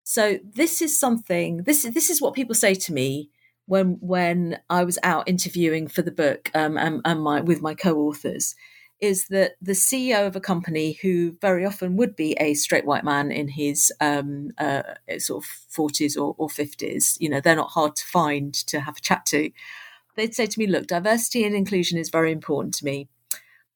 So 0.02 0.38
this 0.42 0.82
is 0.82 0.98
something. 0.98 1.62
This 1.64 1.84
is 1.84 1.94
this 1.94 2.10
is 2.10 2.20
what 2.20 2.34
people 2.34 2.54
say 2.54 2.74
to 2.74 2.92
me 2.92 3.30
when 3.66 3.96
when 4.00 4.60
I 4.68 4.84
was 4.84 4.98
out 5.02 5.28
interviewing 5.28 5.88
for 5.88 6.02
the 6.02 6.12
book 6.12 6.50
um, 6.54 6.76
and, 6.76 7.00
and 7.04 7.22
my 7.22 7.40
with 7.40 7.62
my 7.62 7.74
co-authors. 7.74 8.54
Is 9.00 9.26
that 9.28 9.56
the 9.60 9.72
CEO 9.72 10.26
of 10.26 10.36
a 10.36 10.40
company 10.40 10.92
who 11.02 11.36
very 11.40 11.66
often 11.66 11.96
would 11.96 12.16
be 12.16 12.32
a 12.34 12.54
straight 12.54 12.86
white 12.86 13.04
man 13.04 13.30
in 13.30 13.48
his 13.48 13.92
um, 14.00 14.50
uh, 14.56 14.82
sort 15.18 15.44
of 15.44 15.50
forties 15.68 16.16
or 16.16 16.48
fifties? 16.48 17.16
You 17.20 17.28
know, 17.28 17.40
they're 17.40 17.56
not 17.56 17.70
hard 17.70 17.96
to 17.96 18.06
find 18.06 18.54
to 18.54 18.80
have 18.80 18.96
a 18.96 19.00
chat 19.00 19.26
to. 19.26 19.50
They'd 20.16 20.34
say 20.34 20.46
to 20.46 20.58
me, 20.58 20.66
"Look, 20.66 20.86
diversity 20.86 21.44
and 21.44 21.54
inclusion 21.54 21.98
is 21.98 22.08
very 22.08 22.32
important 22.32 22.74
to 22.74 22.84
me, 22.84 23.08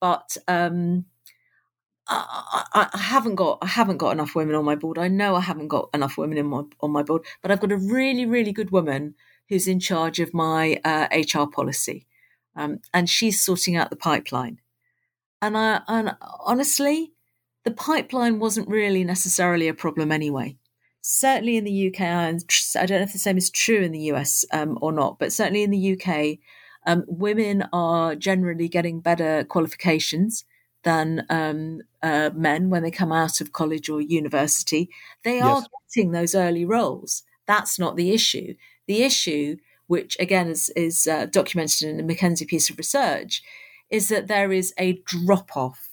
but." 0.01 0.37
Um, 0.47 1.07
I, 2.11 2.89
I, 2.95 2.99
haven't 2.99 3.35
got 3.35 3.59
I 3.61 3.67
haven't 3.67 3.99
got 3.99 4.13
enough 4.13 4.35
women 4.35 4.55
on 4.55 4.65
my 4.65 4.77
board. 4.77 4.99
I 4.99 5.09
know 5.09 5.37
I 5.37 5.41
haven't 5.41 5.69
got 5.69 5.91
enough 5.93 6.17
women 6.17 6.45
my 6.47 6.63
on 6.81 6.91
my 6.91 7.03
board, 7.03 7.23
but 7.43 7.51
I've 7.51 7.61
got 7.61 7.73
a 7.73 7.77
really 7.77 8.25
really 8.25 8.53
good 8.53 8.71
woman 8.71 9.15
who's 9.49 9.69
in 9.69 9.81
charge 9.81 10.19
of 10.19 10.33
my 10.33 10.81
uh, 10.85 11.09
HR 11.13 11.47
policy, 11.51 12.07
um, 12.57 12.81
and 12.95 13.11
she's 13.11 13.43
sorting 13.43 13.77
out 13.77 13.91
the 13.91 13.97
pipeline. 13.97 14.61
And 15.41 15.57
I 15.57 15.83
and 15.89 16.17
honestly, 16.41 17.13
the 17.65 17.71
pipeline 17.71 18.39
wasn't 18.39 18.69
really 18.69 19.05
necessarily 19.05 19.69
a 19.69 19.75
problem 19.75 20.11
anyway. 20.11 20.57
Certainly 21.01 21.57
in 21.57 21.65
the 21.65 21.89
UK, 21.89 22.01
and 22.01 22.45
I 22.77 22.87
don't 22.87 22.99
know 22.99 23.05
if 23.05 23.13
the 23.13 23.19
same 23.19 23.39
is 23.39 23.51
true 23.51 23.83
in 23.83 23.93
the 23.93 24.13
US 24.13 24.45
um, 24.53 24.79
or 24.83 24.93
not, 24.93 25.19
but 25.19 25.33
certainly 25.33 25.63
in 25.63 25.71
the 25.71 25.93
UK, 25.93 26.39
um, 26.87 27.05
women 27.07 27.69
are 27.73 28.15
generally 28.15 28.69
getting 28.69 29.01
better 29.01 29.45
qualifications 29.45 30.45
than 30.85 31.27
um, 31.29 31.83
uh, 32.03 32.31
men 32.35 32.71
when 32.71 32.83
they 32.83 32.91
come 32.91 33.13
out 33.13 33.41
of 33.41 33.53
college 33.53 33.89
or 33.89 34.01
university. 34.01 34.91
They 35.25 35.37
yes. 35.37 35.45
are 35.45 35.63
getting 35.95 36.13
those 36.13 36.35
early 36.35 36.65
roles. 36.65 37.23
That's 37.47 37.79
not 37.79 37.97
the 37.97 38.13
issue. 38.13 38.55
The 38.87 39.03
issue, 39.03 39.57
which 39.87 40.17
again 40.19 40.49
is, 40.49 40.71
is 40.71 41.07
uh, 41.07 41.27
documented 41.27 41.89
in 41.89 42.01
a 42.01 42.03
McKinsey 42.03 42.47
piece 42.47 42.71
of 42.71 42.79
research, 42.79 43.43
is 43.91 44.09
that 44.09 44.29
there 44.29 44.53
is 44.53 44.75
a 44.79 45.03
drop 45.05 45.57
off 45.57 45.91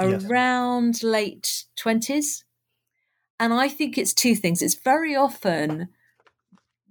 yes. 0.00 0.24
around 0.24 1.02
late 1.02 1.64
20s. 1.78 2.44
And 3.38 3.52
I 3.52 3.68
think 3.68 3.98
it's 3.98 4.14
two 4.14 4.34
things. 4.34 4.62
It's 4.62 4.74
very 4.74 5.16
often 5.16 5.88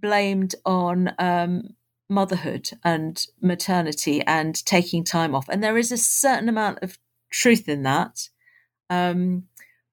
blamed 0.01 0.55
on 0.65 1.13
um, 1.17 1.75
motherhood 2.09 2.71
and 2.83 3.25
maternity 3.41 4.21
and 4.27 4.63
taking 4.65 5.03
time 5.03 5.33
off. 5.33 5.47
And 5.49 5.63
there 5.63 5.77
is 5.77 5.91
a 5.91 5.97
certain 5.97 6.49
amount 6.49 6.79
of 6.81 6.99
truth 7.29 7.69
in 7.69 7.83
that. 7.83 8.29
Um, 8.89 9.43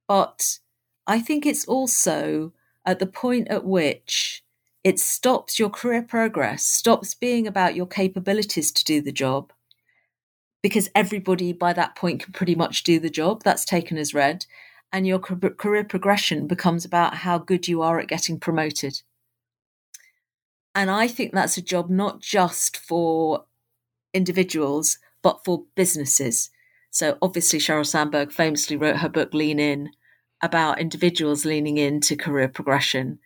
but 0.09 0.59
I 1.07 1.21
think 1.21 1.47
it's 1.47 1.65
also 1.67 2.53
at 2.85 2.99
the 2.99 3.07
point 3.07 3.49
at 3.49 3.65
which 3.65 4.43
it 4.83 4.99
stops 4.99 5.59
your 5.59 5.71
career 5.71 6.03
progress, 6.03 6.65
stops 6.65 7.15
being 7.15 7.47
about 7.47 7.77
your 7.77 7.87
capabilities 7.87 8.73
to 8.73 8.85
do 8.85 9.01
the 9.01 9.13
job, 9.13 9.53
because 10.63 10.91
everybody 10.95 11.53
by 11.53 11.73
that 11.73 11.95
point 11.95 12.23
can 12.23 12.33
pretty 12.33 12.55
much 12.55 12.83
do 12.83 12.99
the 12.99 13.11
job. 13.11 13.43
That's 13.45 13.65
taken 13.65 13.97
as 13.97 14.15
read. 14.15 14.47
And 14.93 15.07
your 15.07 15.19
career 15.19 15.85
progression 15.85 16.47
becomes 16.47 16.85
about 16.85 17.15
how 17.15 17.39
good 17.39 17.69
you 17.69 17.83
are 17.83 18.01
at 18.01 18.09
getting 18.09 18.41
promoted. 18.41 19.03
And 20.75 20.91
I 20.91 21.09
think 21.09 21.33
that's 21.33 21.59
a 21.59 21.63
job 21.63 21.91
not 21.91 22.21
just 22.21 22.77
for 22.77 23.45
individuals, 24.15 24.99
but 25.23 25.45
for 25.45 25.65
businesses. 25.75 26.51
So 26.91 27.19
obviously, 27.21 27.59
Sheryl 27.59 27.87
Sandberg 27.87 28.33
famously 28.33 28.77
wrote 28.77 28.97
her 28.97 29.09
book 29.09 29.35
Lean 29.35 29.59
In 29.59 29.91
about 30.41 30.81
individuals 30.81 31.45
leaning 31.45 31.79
into 31.79 32.17
career 32.17 32.49
progression. 32.49 33.19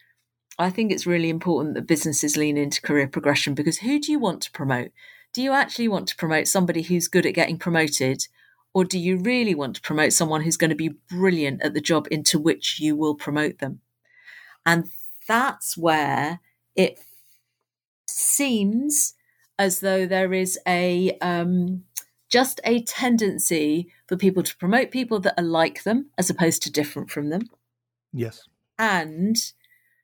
I 0.58 0.70
think 0.70 0.90
it's 0.90 1.06
really 1.06 1.28
important 1.28 1.74
that 1.74 1.86
businesses 1.86 2.36
lean 2.36 2.56
into 2.56 2.82
career 2.82 3.06
progression 3.06 3.54
because 3.54 3.78
who 3.78 4.00
do 4.00 4.10
you 4.10 4.18
want 4.18 4.42
to 4.42 4.52
promote? 4.52 4.90
Do 5.32 5.42
you 5.42 5.52
actually 5.52 5.88
want 5.88 6.08
to 6.08 6.16
promote 6.16 6.46
somebody 6.46 6.82
who's 6.82 7.08
good 7.08 7.26
at 7.26 7.34
getting 7.34 7.58
promoted? 7.58 8.26
Or 8.74 8.84
do 8.84 8.98
you 8.98 9.18
really 9.18 9.54
want 9.54 9.76
to 9.76 9.82
promote 9.82 10.12
someone 10.12 10.42
who's 10.42 10.56
going 10.56 10.70
to 10.70 10.76
be 10.76 10.96
brilliant 11.10 11.62
at 11.62 11.74
the 11.74 11.80
job 11.80 12.08
into 12.10 12.38
which 12.38 12.80
you 12.80 12.96
will 12.96 13.14
promote 13.14 13.58
them? 13.58 13.80
And 14.64 14.90
that's 15.26 15.76
where 15.76 16.40
it 16.76 17.00
seems 18.06 19.14
as 19.58 19.80
though 19.80 20.06
there 20.06 20.32
is 20.32 20.58
a 20.66 21.16
um, 21.20 21.84
just 22.28 22.60
a 22.64 22.82
tendency 22.82 23.88
for 24.06 24.16
people 24.16 24.42
to 24.42 24.56
promote 24.56 24.90
people 24.90 25.20
that 25.20 25.38
are 25.38 25.44
like 25.44 25.82
them 25.82 26.06
as 26.16 26.30
opposed 26.30 26.62
to 26.62 26.72
different 26.72 27.10
from 27.10 27.28
them. 27.28 27.42
Yes. 28.12 28.48
And 28.78 29.36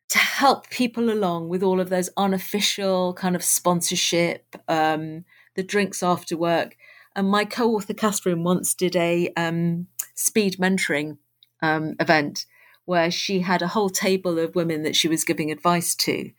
to 0.09 0.19
help 0.19 0.71
people 0.71 1.11
along 1.11 1.49
with 1.49 1.63
all 1.63 1.81
of 1.81 1.91
those 1.91 2.09
unofficial 2.17 3.13
kind 3.15 3.37
of 3.37 3.45
sponsorship, 3.45 4.57
um, 4.67 5.25
the 5.55 5.63
drinks 5.63 6.03
after 6.03 6.37
work. 6.37 6.77
And 7.15 7.29
my 7.29 7.45
co 7.45 7.75
author, 7.75 7.95
Kathryn, 7.95 8.43
once 8.43 8.75
did 8.75 8.97
a 8.97 9.33
um, 9.37 9.87
speed 10.15 10.57
mentoring 10.59 11.19
um, 11.63 11.95
event 12.01 12.47
where 12.85 13.11
she 13.11 13.41
had 13.41 13.61
a 13.61 13.69
whole 13.69 13.91
table 13.91 14.39
of 14.39 14.55
women 14.55 14.83
that 14.83 14.97
she 14.97 15.09
was 15.09 15.25
giving 15.25 15.51
advice 15.51 15.95
to. 15.95 16.31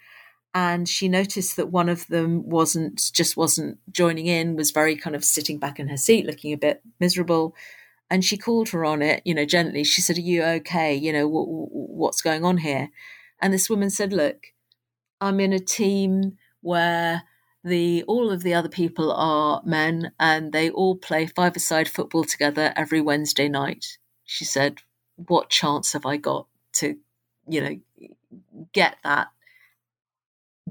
And 0.55 0.89
she 0.89 1.07
noticed 1.07 1.57
that 1.57 1.69
one 1.69 1.89
of 1.89 2.07
them 2.07 2.49
wasn't 2.49 3.11
just 3.13 3.37
wasn't 3.37 3.77
joining 3.91 4.25
in 4.25 4.55
was 4.55 4.71
very 4.71 4.95
kind 4.95 5.15
of 5.15 5.23
sitting 5.23 5.59
back 5.59 5.79
in 5.79 5.89
her 5.89 5.97
seat 5.97 6.25
looking 6.25 6.53
a 6.53 6.57
bit 6.57 6.81
miserable. 6.99 7.55
And 8.09 8.25
she 8.25 8.35
called 8.35 8.69
her 8.69 8.83
on 8.83 9.03
it 9.03 9.21
you 9.25 9.35
know 9.35 9.45
gently. 9.45 9.83
She 9.83 10.01
said 10.01 10.17
are 10.17 10.21
you 10.21 10.43
okay? 10.43 10.95
You 10.95 11.13
know 11.13 11.27
what, 11.27 11.45
what's 11.45 12.23
going 12.23 12.43
on 12.43 12.57
here 12.57 12.89
and 13.41 13.53
this 13.53 13.69
woman 13.69 13.89
said 13.89 14.13
look 14.13 14.47
i'm 15.21 15.39
in 15.39 15.53
a 15.53 15.59
team 15.59 16.37
where 16.61 17.23
the 17.63 18.03
all 18.03 18.31
of 18.31 18.43
the 18.43 18.53
other 18.53 18.69
people 18.69 19.11
are 19.11 19.61
men 19.65 20.11
and 20.19 20.53
they 20.53 20.69
all 20.69 20.95
play 20.95 21.25
five-a-side 21.25 21.87
football 21.87 22.23
together 22.23 22.73
every 22.75 23.01
wednesday 23.01 23.49
night 23.49 23.97
she 24.23 24.45
said 24.45 24.79
what 25.15 25.49
chance 25.49 25.93
have 25.93 26.05
i 26.05 26.15
got 26.15 26.47
to 26.71 26.97
you 27.47 27.61
know 27.61 27.75
get 28.73 28.97
that 29.03 29.27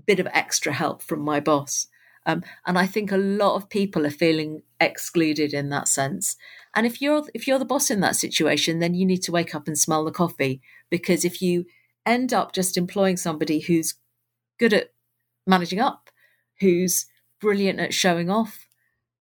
bit 0.06 0.20
of 0.20 0.28
extra 0.32 0.72
help 0.72 1.02
from 1.02 1.20
my 1.20 1.40
boss. 1.40 1.87
Um, 2.26 2.42
and 2.66 2.78
I 2.78 2.87
think 2.87 3.10
a 3.10 3.16
lot 3.16 3.56
of 3.56 3.70
people 3.70 4.06
are 4.06 4.10
feeling 4.10 4.62
excluded 4.80 5.54
in 5.54 5.70
that 5.70 5.88
sense. 5.88 6.37
And 6.75 6.87
if 6.87 7.00
you're 7.00 7.25
if 7.32 7.46
you're 7.46 7.58
the 7.58 7.64
boss 7.64 7.90
in 7.90 8.00
that 8.00 8.16
situation, 8.16 8.80
then 8.80 8.94
you 8.94 9.06
need 9.06 9.22
to 9.22 9.32
wake 9.32 9.54
up 9.54 9.66
and 9.66 9.78
smell 9.78 10.04
the 10.04 10.10
coffee 10.10 10.60
because 10.90 11.25
if 11.25 11.40
you 11.40 11.64
end 12.08 12.32
up 12.32 12.52
just 12.52 12.76
employing 12.76 13.16
somebody 13.16 13.60
who's 13.60 13.94
good 14.58 14.72
at 14.72 14.90
managing 15.46 15.80
up, 15.80 16.10
who's 16.60 17.06
brilliant 17.40 17.78
at 17.78 17.94
showing 17.94 18.30
off, 18.30 18.66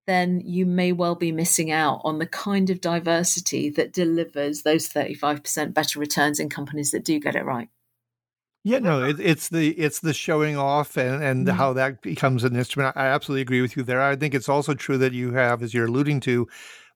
then 0.08 0.42
you 0.44 0.66
may 0.66 0.92
well 0.92 1.16
be 1.16 1.32
missing 1.32 1.70
out 1.70 2.02
on 2.04 2.18
the 2.18 2.26
kind 2.26 2.70
of 2.70 2.82
diversity 2.82 3.70
that 3.70 3.94
delivers 3.94 4.64
those 4.64 4.90
35% 4.90 5.74
better 5.74 6.00
returns 6.00 6.40
in 6.40 6.50
companies 6.50 6.92
that 6.92 7.04
do 7.04 7.20
get 7.20 7.36
it 7.36 7.46
right. 7.46 7.68
Yeah, 8.64 8.80
no, 8.80 9.04
it, 9.04 9.18
it's 9.20 9.48
the 9.48 9.70
it's 9.80 10.02
the 10.02 10.14
showing 10.14 10.58
off 10.58 10.98
and 10.98 11.24
and 11.24 11.48
mm-hmm. 11.48 11.56
how 11.56 11.72
that 11.74 12.02
becomes 12.02 12.44
an 12.44 12.56
instrument. 12.56 12.98
I 12.98 13.06
absolutely 13.06 13.44
agree 13.44 13.62
with 13.62 13.78
you 13.78 13.84
there. 13.84 14.02
I 14.02 14.18
think 14.18 14.34
it's 14.34 14.50
also 14.50 14.74
true 14.74 14.98
that 14.98 15.14
you 15.14 15.32
have, 15.34 15.64
as 15.64 15.74
you're 15.74 15.86
alluding 15.86 16.20
to, 16.22 16.50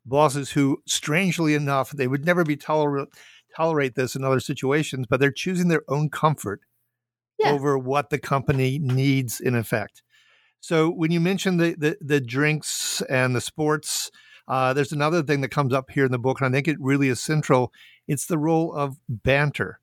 bosses 0.05 0.51
who, 0.51 0.81
strangely 0.85 1.53
enough, 1.53 1.91
they 1.91 2.07
would 2.07 2.25
never 2.25 2.43
be 2.43 2.57
toler- 2.57 3.07
tolerate 3.55 3.95
this 3.95 4.15
in 4.15 4.23
other 4.23 4.39
situations, 4.39 5.07
but 5.09 5.19
they're 5.19 5.31
choosing 5.31 5.67
their 5.67 5.83
own 5.87 6.09
comfort 6.09 6.61
Yeah. 7.39 7.51
over 7.51 7.77
what 7.77 8.09
the 8.09 8.19
company 8.19 8.79
needs 8.79 9.39
in 9.39 9.55
effect. 9.55 10.03
So 10.59 10.89
when 10.89 11.11
you 11.11 11.19
mention 11.19 11.57
the 11.57 11.75
the, 11.77 11.97
the 12.01 12.21
drinks 12.21 13.01
and 13.09 13.35
the 13.35 13.41
sports, 13.41 14.11
uh, 14.47 14.73
there's 14.73 14.91
another 14.91 15.23
thing 15.23 15.41
that 15.41 15.49
comes 15.49 15.73
up 15.73 15.89
here 15.91 16.05
in 16.05 16.11
the 16.11 16.19
book, 16.19 16.39
and 16.39 16.47
I 16.47 16.51
think 16.55 16.67
it 16.67 16.77
really 16.79 17.07
is 17.09 17.19
central. 17.21 17.71
It's 18.07 18.25
the 18.25 18.37
role 18.37 18.73
of 18.73 18.97
banter, 19.09 19.79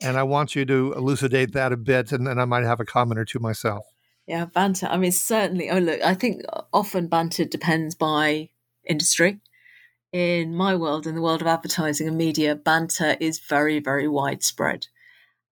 and 0.00 0.16
I 0.16 0.22
want 0.22 0.54
you 0.54 0.64
to 0.66 0.92
elucidate 0.92 1.52
that 1.52 1.72
a 1.72 1.76
bit, 1.76 2.12
and 2.12 2.26
then 2.26 2.38
I 2.38 2.44
might 2.44 2.64
have 2.64 2.80
a 2.80 2.84
comment 2.84 3.18
or 3.18 3.24
two 3.24 3.38
myself. 3.38 3.86
Yeah, 4.26 4.44
banter. 4.44 4.86
I 4.86 4.96
mean, 4.98 5.12
certainly. 5.12 5.70
Oh, 5.70 5.78
look, 5.78 6.00
I 6.02 6.14
think 6.14 6.42
often 6.72 7.08
banter 7.08 7.44
depends 7.44 7.94
by 7.96 8.50
industry. 8.86 9.40
In 10.12 10.56
my 10.56 10.74
world, 10.74 11.06
in 11.06 11.14
the 11.14 11.22
world 11.22 11.40
of 11.40 11.46
advertising 11.46 12.08
and 12.08 12.18
media, 12.18 12.56
banter 12.56 13.16
is 13.20 13.38
very, 13.38 13.78
very 13.78 14.08
widespread. 14.08 14.88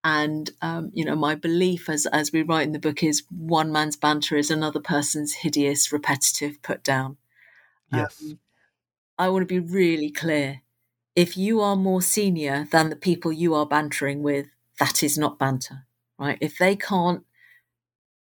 And 0.03 0.51
um, 0.63 0.91
you 0.95 1.05
know, 1.05 1.17
my 1.17 1.35
belief, 1.35 1.89
as 1.89 2.07
as 2.07 2.33
we 2.33 2.43
write 2.43 2.67
in 2.67 2.73
the 2.73 2.79
book, 2.79 3.03
is 3.03 3.25
one 3.31 3.71
man's 3.73 3.97
banter 3.97 4.37
is 4.37 4.51
another 4.51 4.81
person's 4.81 5.35
hideous, 5.35 5.93
repetitive 5.93 6.63
put 6.63 6.83
down. 6.83 7.19
Yes. 7.93 8.21
Um, 8.23 8.39
I 9.19 9.29
want 9.29 9.43
to 9.43 9.47
be 9.47 9.61
really 9.61 10.11
clear. 10.11 10.63
If 11.17 11.37
you 11.37 11.61
are 11.61 11.77
more 11.77 12.03
senior 12.03 12.69
than 12.71 12.91
the 12.91 12.97
people 12.97 13.33
you 13.33 13.55
are 13.55 13.67
bantering 13.67 14.23
with, 14.23 14.47
that 14.79 15.03
is 15.03 15.19
not 15.19 15.39
banter, 15.39 15.87
right? 16.19 16.39
If 16.41 16.59
they 16.59 16.77
can't 16.77 17.25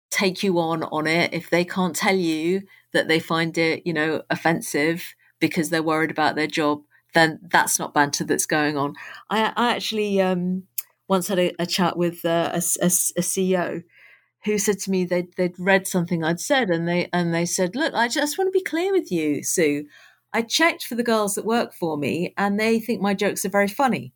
take 0.10 0.42
you 0.42 0.60
on 0.60 0.84
on 0.84 1.06
it, 1.06 1.34
if 1.34 1.50
they 1.50 1.64
can't 1.64 1.96
tell 1.96 2.16
you 2.16 2.64
that 2.94 3.08
they 3.08 3.20
find 3.20 3.58
it, 3.58 3.86
you 3.86 3.94
know, 3.94 4.24
offensive 4.30 5.14
because 5.40 5.70
they're 5.70 5.84
worried 5.84 6.12
about 6.12 6.36
their 6.36 6.48
job, 6.48 6.82
then 7.14 7.40
that's 7.44 7.80
not 7.80 7.94
banter 7.94 8.24
that's 8.24 8.46
going 8.46 8.78
on. 8.78 8.94
I, 9.30 9.54
I 9.56 9.76
actually 9.76 10.22
um, 10.22 10.64
once 11.08 11.28
had 11.28 11.40
a, 11.40 11.54
a 11.60 11.66
chat 11.66 11.98
with 11.98 12.26
uh, 12.26 12.52
a, 12.54 12.62
a, 12.82 12.88
a 12.88 13.22
CEO 13.22 13.84
who 14.46 14.58
said 14.58 14.80
to 14.80 14.92
me 14.92 15.06
they'd, 15.06 15.34
they'd 15.36 15.60
read 15.60 15.88
something 15.88 16.24
I'd 16.24 16.40
said 16.40 16.70
and 16.70 16.88
they 16.88 17.10
and 17.12 17.34
they 17.34 17.46
said, 17.46 17.76
look, 17.76 17.94
I 17.94 18.08
just 18.08 18.38
want 18.38 18.48
to 18.48 18.58
be 18.58 18.64
clear 18.64 18.92
with 18.92 19.12
you, 19.12 19.44
Sue. 19.44 19.86
I 20.34 20.42
checked 20.42 20.86
for 20.86 20.96
the 20.96 21.04
girls 21.04 21.36
that 21.36 21.46
work 21.46 21.74
for 21.74 21.98
me 21.98 22.34
and 22.38 22.60
they 22.60 22.80
think 22.80 23.02
my 23.02 23.14
jokes 23.14 23.46
are 23.46 23.50
very 23.50 23.68
funny. 23.68 24.14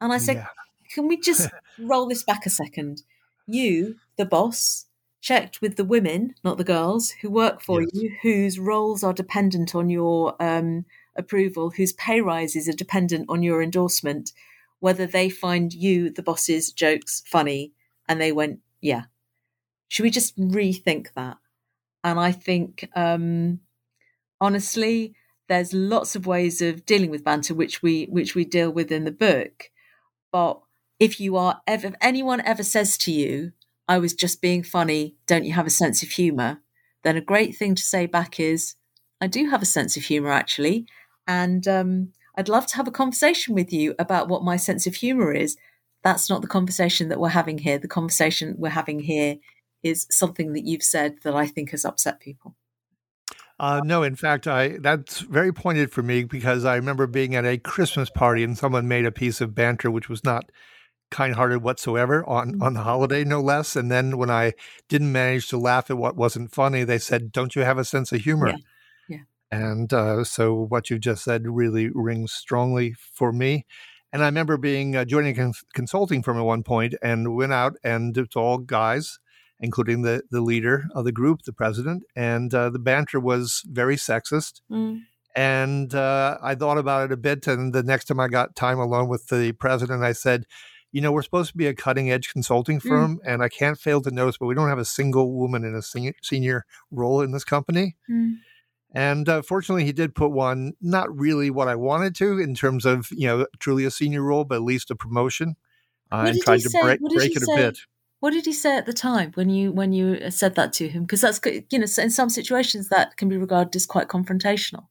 And 0.00 0.12
I 0.12 0.18
said, 0.18 0.36
Yeah. 0.36 0.46
can 0.92 1.08
we 1.08 1.18
just 1.18 1.48
roll 1.78 2.06
this 2.06 2.22
back 2.22 2.44
a 2.46 2.50
second? 2.50 3.02
You, 3.46 3.96
the 4.16 4.24
boss, 4.24 4.86
checked 5.22 5.62
with 5.62 5.76
the 5.76 5.84
women, 5.84 6.34
not 6.44 6.58
the 6.58 6.64
girls, 6.64 7.10
who 7.10 7.30
work 7.30 7.62
for 7.62 7.80
Yes. 7.80 7.90
you, 7.94 8.16
whose 8.22 8.58
roles 8.58 9.02
are 9.02 9.14
dependent 9.14 9.74
on 9.74 9.88
your 9.88 10.34
um, 10.42 10.84
approval, 11.16 11.70
whose 11.70 11.92
pay 11.94 12.20
rises 12.20 12.68
are 12.68 12.72
dependent 12.72 13.26
on 13.28 13.42
your 13.42 13.62
endorsement, 13.62 14.32
whether 14.80 15.06
they 15.06 15.30
find 15.30 15.72
you, 15.72 16.10
the 16.10 16.22
boss's 16.22 16.72
jokes, 16.72 17.22
funny. 17.24 17.72
And 18.08 18.20
they 18.20 18.32
went, 18.32 18.58
yeah. 18.80 19.04
Should 19.88 20.02
we 20.02 20.10
just 20.10 20.36
rethink 20.38 21.12
that? 21.14 21.38
And 22.02 22.18
I 22.18 22.32
think, 22.32 22.88
um, 22.96 23.60
honestly, 24.40 25.14
there's 25.48 25.72
lots 25.72 26.16
of 26.16 26.26
ways 26.26 26.60
of 26.60 26.84
dealing 26.84 27.10
with 27.10 27.24
banter, 27.24 27.54
which 27.54 27.82
we 27.82 28.06
which 28.06 28.34
we 28.34 28.44
deal 28.44 28.70
with 28.72 28.90
in 28.90 29.04
the 29.04 29.12
book. 29.12 29.70
But 30.32 30.60
if 30.98 31.20
you 31.20 31.36
are 31.36 31.60
ever, 31.66 31.88
if 31.88 31.94
anyone 32.00 32.40
ever 32.40 32.62
says 32.62 32.96
to 32.98 33.12
you, 33.12 33.52
"I 33.88 33.98
was 33.98 34.14
just 34.14 34.40
being 34.40 34.62
funny," 34.62 35.16
don't 35.26 35.44
you 35.44 35.52
have 35.52 35.66
a 35.66 35.70
sense 35.70 36.02
of 36.02 36.10
humour? 36.10 36.60
Then 37.02 37.16
a 37.16 37.20
great 37.20 37.56
thing 37.56 37.74
to 37.74 37.82
say 37.82 38.06
back 38.06 38.38
is, 38.38 38.74
"I 39.20 39.26
do 39.26 39.48
have 39.50 39.62
a 39.62 39.66
sense 39.66 39.96
of 39.96 40.04
humour, 40.04 40.30
actually, 40.30 40.86
and 41.26 41.66
um, 41.68 42.12
I'd 42.36 42.48
love 42.48 42.66
to 42.68 42.76
have 42.76 42.88
a 42.88 42.92
conversation 42.92 43.54
with 43.54 43.72
you 43.72 43.94
about 43.98 44.28
what 44.28 44.44
my 44.44 44.56
sense 44.56 44.86
of 44.86 44.96
humour 44.96 45.32
is." 45.32 45.56
That's 46.02 46.28
not 46.28 46.42
the 46.42 46.48
conversation 46.48 47.08
that 47.08 47.20
we're 47.20 47.28
having 47.28 47.58
here. 47.58 47.78
The 47.78 47.88
conversation 47.88 48.56
we're 48.58 48.70
having 48.70 49.00
here 49.00 49.36
is 49.82 50.06
something 50.10 50.52
that 50.52 50.64
you've 50.64 50.82
said 50.82 51.16
that 51.22 51.34
I 51.34 51.46
think 51.46 51.70
has 51.70 51.84
upset 51.84 52.20
people. 52.20 52.56
Uh, 53.58 53.80
no, 53.84 54.02
in 54.02 54.16
fact, 54.16 54.46
I 54.46 54.78
that's 54.78 55.20
very 55.20 55.52
pointed 55.52 55.92
for 55.92 56.02
me 56.02 56.24
because 56.24 56.64
I 56.64 56.76
remember 56.76 57.06
being 57.06 57.34
at 57.36 57.44
a 57.44 57.58
Christmas 57.58 58.10
party 58.10 58.42
and 58.42 58.58
someone 58.58 58.88
made 58.88 59.06
a 59.06 59.12
piece 59.12 59.40
of 59.40 59.54
banter 59.54 59.90
which 59.90 60.08
was 60.08 60.24
not 60.24 60.50
kind-hearted 61.12 61.62
whatsoever 61.62 62.24
on 62.28 62.54
Mm. 62.54 62.62
on 62.62 62.74
the 62.74 62.82
holiday, 62.82 63.22
no 63.22 63.40
less. 63.40 63.76
And 63.76 63.88
then 63.90 64.16
when 64.18 64.30
I 64.30 64.54
didn't 64.88 65.12
manage 65.12 65.46
to 65.50 65.58
laugh 65.58 65.90
at 65.90 65.96
what 65.96 66.16
wasn't 66.16 66.50
funny, 66.52 66.82
they 66.82 66.98
said, 66.98 67.30
"Don't 67.30 67.54
you 67.54 67.62
have 67.62 67.78
a 67.78 67.84
sense 67.84 68.10
of 68.10 68.22
humor?" 68.22 68.48
Yeah, 68.48 68.56
yeah. 69.08 69.24
And 69.50 69.92
uh, 69.92 70.24
so 70.24 70.54
what 70.54 70.90
you 70.90 70.98
just 70.98 71.22
said 71.22 71.46
really 71.46 71.88
rings 71.94 72.32
strongly 72.32 72.94
for 72.98 73.32
me. 73.32 73.64
And 74.12 74.22
I 74.22 74.26
remember 74.26 74.56
being 74.58 74.96
uh, 74.96 75.04
joining 75.04 75.32
a 75.38 75.42
cons- 75.42 75.64
consulting 75.72 76.22
firm 76.22 76.38
at 76.38 76.44
one 76.44 76.62
point 76.64 76.94
and 77.02 77.36
went 77.36 77.52
out 77.52 77.74
and 77.84 78.16
it's 78.18 78.36
all 78.36 78.58
guys 78.58 79.18
including 79.64 80.02
the 80.02 80.22
the 80.30 80.40
leader 80.40 80.84
of 80.94 81.04
the 81.04 81.12
group, 81.12 81.42
the 81.42 81.52
president, 81.52 82.02
and 82.16 82.52
uh, 82.52 82.68
the 82.68 82.80
banter 82.80 83.20
was 83.20 83.62
very 83.70 83.96
sexist. 83.96 84.60
Mm. 84.70 85.02
And 85.34 85.94
uh, 85.94 86.36
I 86.42 86.54
thought 86.56 86.76
about 86.78 87.04
it 87.06 87.12
a 87.12 87.16
bit, 87.16 87.46
and 87.46 87.72
the 87.72 87.82
next 87.82 88.06
time 88.06 88.20
I 88.20 88.28
got 88.28 88.56
time 88.56 88.78
alone 88.78 89.08
with 89.08 89.28
the 89.28 89.52
president, 89.52 90.02
I 90.02 90.12
said, 90.12 90.44
"You 90.92 91.00
know, 91.00 91.10
we're 91.12 91.22
supposed 91.22 91.50
to 91.50 91.56
be 91.56 91.66
a 91.66 91.74
cutting 91.74 92.10
edge 92.10 92.30
consulting 92.32 92.78
Mm. 92.78 92.88
firm, 92.88 93.20
and 93.24 93.42
I 93.42 93.48
can't 93.48 93.78
fail 93.78 94.00
to 94.02 94.10
notice, 94.10 94.36
but 94.38 94.46
we 94.46 94.54
don't 94.54 94.68
have 94.68 94.78
a 94.78 94.84
single 94.84 95.32
woman 95.32 95.64
in 95.64 95.74
a 95.74 95.82
senior, 95.82 96.12
senior 96.22 96.64
role 96.90 97.20
in 97.20 97.32
this 97.32 97.44
company." 97.44 97.96
Mm. 98.10 98.36
And 98.94 99.28
uh, 99.28 99.40
fortunately, 99.42 99.84
he 99.84 99.92
did 99.92 100.14
put 100.14 100.32
one, 100.32 100.74
not 100.82 101.08
really 101.18 101.48
what 101.50 101.66
I 101.66 101.74
wanted 101.76 102.14
to 102.16 102.38
in 102.38 102.54
terms 102.54 102.84
of 102.84 103.08
you 103.10 103.26
know 103.26 103.46
truly 103.58 103.84
a 103.84 103.90
senior 103.90 104.22
role, 104.22 104.44
but 104.44 104.56
at 104.56 104.62
least 104.62 104.90
a 104.90 104.94
promotion. 104.94 105.56
Uh, 106.10 106.26
and 106.28 106.40
tried 106.42 106.60
to 106.60 106.68
say? 106.68 106.80
break 106.82 107.00
break 107.00 107.34
it 107.34 107.42
a 107.42 107.46
say? 107.46 107.56
bit. 107.56 107.78
What 108.20 108.32
did 108.32 108.44
he 108.44 108.52
say 108.52 108.76
at 108.76 108.86
the 108.86 108.92
time 108.92 109.32
when 109.34 109.48
you 109.48 109.72
when 109.72 109.92
you 109.92 110.18
uh, 110.24 110.30
said 110.30 110.54
that 110.56 110.72
to 110.74 110.88
him? 110.88 111.02
Because 111.04 111.22
that's 111.22 111.38
good- 111.38 111.64
you 111.70 111.78
know 111.78 111.86
in 111.98 112.10
some 112.10 112.28
situations 112.28 112.88
that 112.90 113.16
can 113.16 113.28
be 113.28 113.36
regarded 113.38 113.74
as 113.74 113.86
quite 113.86 114.08
confrontational. 114.08 114.86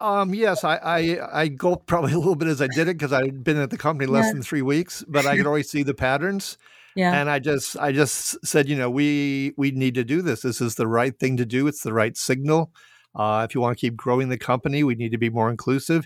Um, 0.00 0.34
yes, 0.34 0.62
I, 0.64 0.76
I 0.76 1.40
I 1.42 1.48
gulped 1.48 1.86
probably 1.86 2.12
a 2.14 2.18
little 2.18 2.36
bit 2.36 2.48
as 2.48 2.60
I 2.60 2.66
did 2.68 2.88
it 2.88 2.98
because 2.98 3.12
I'd 3.12 3.42
been 3.42 3.56
at 3.56 3.70
the 3.70 3.78
company 3.78 4.06
less 4.10 4.26
Yeah. 4.26 4.32
than 4.34 4.42
three 4.42 4.62
weeks, 4.62 5.04
but 5.08 5.26
I 5.26 5.36
could 5.36 5.46
always 5.52 5.70
see 5.70 5.82
the 5.82 5.94
patterns. 5.94 6.58
Yeah, 6.94 7.12
And 7.20 7.28
I 7.28 7.38
just 7.40 7.76
I 7.78 7.92
just 7.92 8.44
said, 8.46 8.68
you 8.68 8.76
know, 8.76 8.88
we 8.90 9.52
we 9.58 9.70
need 9.70 9.94
to 9.96 10.04
do 10.04 10.22
this. 10.22 10.40
This 10.42 10.60
is 10.62 10.76
the 10.76 10.86
right 10.86 11.18
thing 11.18 11.36
to 11.36 11.44
do. 11.44 11.66
It's 11.66 11.82
the 11.82 11.92
right 11.92 12.16
signal. 12.16 12.72
Uh, 13.14 13.46
if 13.48 13.54
you 13.54 13.60
want 13.60 13.76
to 13.76 13.80
keep 13.80 13.96
growing 13.96 14.28
the 14.30 14.38
company, 14.38 14.82
we 14.82 14.94
need 14.94 15.12
to 15.12 15.18
be 15.18 15.28
more 15.30 15.50
inclusive. 15.50 16.04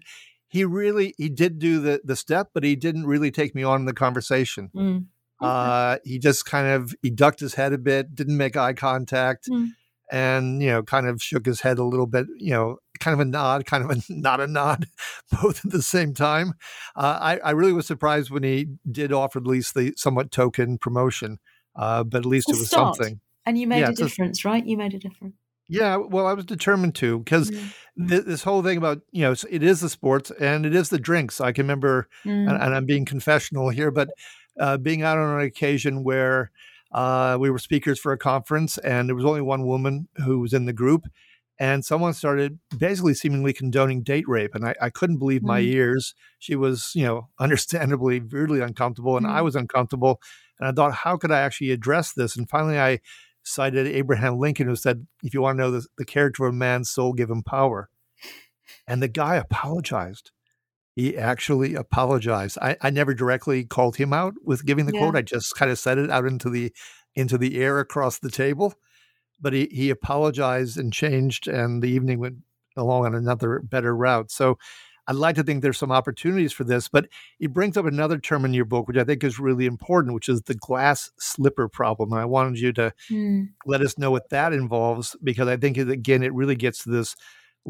He 0.49 0.65
really 0.65 1.15
he 1.17 1.29
did 1.29 1.59
do 1.61 1.81
the 1.81 2.01
the 2.05 2.17
step, 2.17 2.51
but 2.55 2.65
he 2.65 2.75
didn't 2.75 3.07
really 3.07 3.31
take 3.31 3.55
me 3.55 3.63
on 3.63 3.81
in 3.81 3.87
the 3.87 3.93
conversation. 3.95 4.71
Mm. 4.75 5.07
Uh, 5.41 5.99
he 6.05 6.19
just 6.19 6.45
kind 6.45 6.67
of 6.69 6.93
he 7.03 7.11
ducked 7.11 7.39
his 7.41 7.55
head 7.55 7.73
a 7.73 7.79
bit, 7.79 8.15
didn't 8.15 8.37
make 8.37 8.57
eye 8.57 8.73
contact, 8.75 9.49
Mm. 9.49 9.69
And 10.11 10.63
you 10.63 10.69
know, 10.69 10.83
kind 10.83 11.07
of 11.07 11.23
shook 11.23 11.47
his 11.47 11.61
head 11.61 11.79
a 11.79 11.85
little 11.85 12.07
bit. 12.07 12.27
You 12.39 12.51
know, 12.51 12.77
kind 12.99 13.15
of 13.15 13.21
a 13.21 13.25
nod, 13.25 13.67
kind 13.67 13.85
of 13.85 13.91
a 13.91 14.01
not 14.13 14.41
a 14.41 14.47
nod, 14.47 14.87
both 15.43 15.65
at 15.65 15.71
the 15.73 15.83
same 15.83 16.15
time. 16.15 16.55
Uh, 16.97 17.19
I, 17.21 17.39
I 17.39 17.51
really 17.53 17.73
was 17.73 17.87
surprised 17.87 18.31
when 18.31 18.43
he 18.43 18.67
did 18.91 19.13
offer 19.13 19.39
at 19.39 19.47
least 19.47 19.75
the 19.75 19.93
somewhat 19.97 20.31
token 20.31 20.79
promotion, 20.79 21.39
uh, 21.77 22.05
but 22.05 22.19
at 22.19 22.27
least 22.27 22.49
it 22.51 22.59
was 22.59 22.69
start. 22.69 22.97
something. 22.97 23.21
and 23.47 23.59
you 23.59 23.67
made 23.67 23.81
Yeah, 23.81 23.89
a 23.89 23.91
it's 23.91 24.01
a- 24.01 24.05
difference, 24.05 24.45
right? 24.45 24.65
You 24.65 24.77
made 24.77 24.95
a 24.95 24.99
difference. 24.99 25.35
Yeah, 25.73 25.97
well, 25.99 26.27
I 26.27 26.33
was 26.33 26.45
determined 26.47 26.97
to 26.97 27.21
because 27.21 27.53
Mm. 27.53 28.09
th- 28.09 28.25
this 28.25 28.43
whole 28.43 28.61
thing 28.65 28.77
about 28.77 29.03
you 29.13 29.23
know 29.23 29.35
it 29.49 29.63
is 29.63 29.81
the 29.81 29.89
sports 29.89 30.33
and 30.41 30.67
it 30.67 30.75
is 30.75 30.89
the 30.89 30.99
drinks. 30.99 31.41
I 31.41 31.53
can 31.53 31.63
remember 31.65 32.09
Mm. 32.27 32.49
and, 32.51 32.61
and 32.63 32.75
I'm 32.75 32.87
being 32.87 33.05
confessional 33.05 33.69
here, 33.69 33.93
but 33.93 34.09
uh, 34.59 34.79
being 34.79 35.03
out 35.03 35.17
on 35.17 35.39
an 35.39 35.47
occasion 35.47 36.03
where 36.03 36.51
uh, 36.93 37.37
we 37.41 37.51
were 37.51 37.59
speakers 37.59 37.99
for 38.01 38.13
a 38.13 38.19
conference 38.19 38.79
and 38.79 39.09
there 39.09 39.17
was 39.17 39.25
only 39.25 39.41
one 39.41 39.67
woman 39.67 40.09
who 40.25 40.41
was 40.41 40.53
in 40.53 40.67
the 40.67 40.73
group, 40.73 41.07
and 41.59 41.85
someone 41.85 42.15
started 42.15 42.59
basically 42.79 43.15
seemingly 43.15 43.53
condoning 43.53 44.03
date 44.03 44.27
rape, 44.27 44.55
and 44.55 44.65
I, 44.67 44.75
I 44.81 44.91
couldn't 44.91 45.19
believe 45.19 45.43
my 45.43 45.61
Mm. 45.61 45.73
ears. 45.73 46.15
She 46.39 46.57
was, 46.57 46.93
you 46.95 47.05
know, 47.05 47.29
understandably 47.39 48.21
weirdly 48.21 48.61
uncomfortable, 48.61 49.17
and 49.17 49.27
I 49.27 49.41
Mm. 49.41 49.45
was 49.45 49.57
uncomfortable, 49.57 50.21
and 50.59 50.69
I 50.69 50.73
thought, 50.73 50.95
how 50.95 51.17
could 51.17 51.31
I 51.31 51.41
actually 51.41 51.71
address 51.71 52.13
this? 52.13 52.37
And 52.37 52.49
finally, 52.49 52.79
I 52.81 53.01
cited 53.43 53.87
Abraham 53.87 54.39
Lincoln, 54.39 54.67
who 54.69 54.77
said, 54.77 55.07
"If 55.23 55.33
you 55.35 55.43
want 55.43 55.57
to 55.59 55.63
know 55.63 55.71
the, 55.71 55.87
the 55.99 56.05
character 56.05 56.45
of 56.47 56.53
a 56.55 56.57
man's 56.57 56.91
soul, 56.91 57.13
give 57.13 57.31
him 57.31 57.43
power." 57.43 57.89
And 58.87 59.03
the 59.03 59.09
guy 59.09 59.37
apologized. 59.37 60.31
He 60.97 61.17
actually 61.17 61.75
apologized. 61.75 62.59
I, 62.61 62.77
I 62.83 62.91
never 62.91 63.15
directly 63.15 63.65
called 63.65 63.97
him 63.97 64.13
out 64.13 64.35
with 64.45 64.67
giving 64.67 64.87
the 64.87 64.93
Yeah. 64.93 65.01
quote. 65.01 65.17
I 65.17 65.23
just 65.23 65.55
kind 65.57 65.71
of 65.71 65.79
said 65.79 65.99
it 65.99 66.11
out 66.11 66.27
into 66.27 66.51
the 66.51 66.73
into 67.17 67.39
the 67.39 67.61
air 67.63 67.79
across 67.81 68.19
the 68.19 68.31
table. 68.31 68.75
But 69.41 69.53
he, 69.55 69.69
he 69.73 69.91
apologized 69.91 70.77
and 70.79 70.93
changed, 70.93 71.49
and 71.49 71.83
the 71.83 71.89
evening 71.91 72.19
went 72.19 72.37
along 72.77 73.07
on 73.07 73.15
another 73.15 73.61
better 73.61 73.97
route. 73.97 74.31
So 74.31 74.59
I'd 75.07 75.17
like 75.17 75.37
to 75.37 75.43
think 75.43 75.63
there's 75.63 75.79
some 75.79 75.91
opportunities 75.93 76.53
for 76.53 76.65
this, 76.65 76.89
but 76.89 77.09
it 77.41 77.53
brings 77.53 77.77
up 77.77 77.87
another 77.87 78.19
term 78.19 78.45
in 78.45 78.53
your 78.55 78.67
book, 78.67 78.87
which 78.87 78.99
I 78.99 79.05
think 79.05 79.25
is 79.25 79.39
really 79.41 79.67
important, 79.67 80.15
which 80.15 80.29
is 80.29 80.43
the 80.43 80.55
glass 80.55 81.11
slipper 81.19 81.69
problem. 81.69 82.13
And 82.13 82.21
I 82.21 82.27
wanted 82.27 82.61
you 82.61 82.73
to 82.75 82.93
Mm. 83.11 83.49
let 83.67 83.81
us 83.83 83.99
know 83.99 84.11
what 84.11 84.31
that 84.31 84.53
involves 84.53 85.17
because 85.23 85.49
I 85.49 85.57
think, 85.57 85.77
again, 85.79 86.23
it 86.23 86.35
really 86.35 86.57
gets 86.57 86.85
to 86.85 86.91
this 86.91 87.17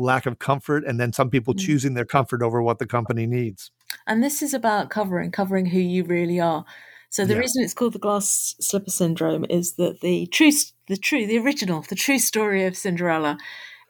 lack 0.01 0.27
of 0.27 0.39
comfort 0.39 0.85
and 0.85 0.99
then 0.99 1.13
some 1.13 1.31
people 1.31 1.55
Mm. 1.55 1.59
choosing 1.61 1.95
their 1.95 2.05
comfort 2.05 2.43
over 2.43 2.63
what 2.63 2.79
the 2.79 2.87
company 2.87 3.27
needs. 3.27 3.71
And 4.07 4.23
this 4.23 4.43
is 4.43 4.55
about 4.55 4.91
covering 4.91 5.31
covering 5.31 5.67
who 5.67 5.79
you 5.79 6.05
really 6.05 6.41
are. 6.41 6.65
So 7.11 7.25
the 7.25 7.35
Yeah. 7.35 7.41
reason 7.41 7.65
it's 7.65 7.75
called 7.75 7.93
the 7.93 7.99
glass 7.99 8.55
slipper 8.61 8.91
syndrome 8.91 9.45
is 9.51 9.75
that 9.75 10.01
the 10.01 10.27
true, 10.27 10.53
the 10.89 10.97
true, 10.97 11.27
the 11.27 11.39
original, 11.39 11.83
the 11.83 11.97
true 11.97 12.19
story 12.19 12.65
of 12.65 12.77
Cinderella 12.77 13.37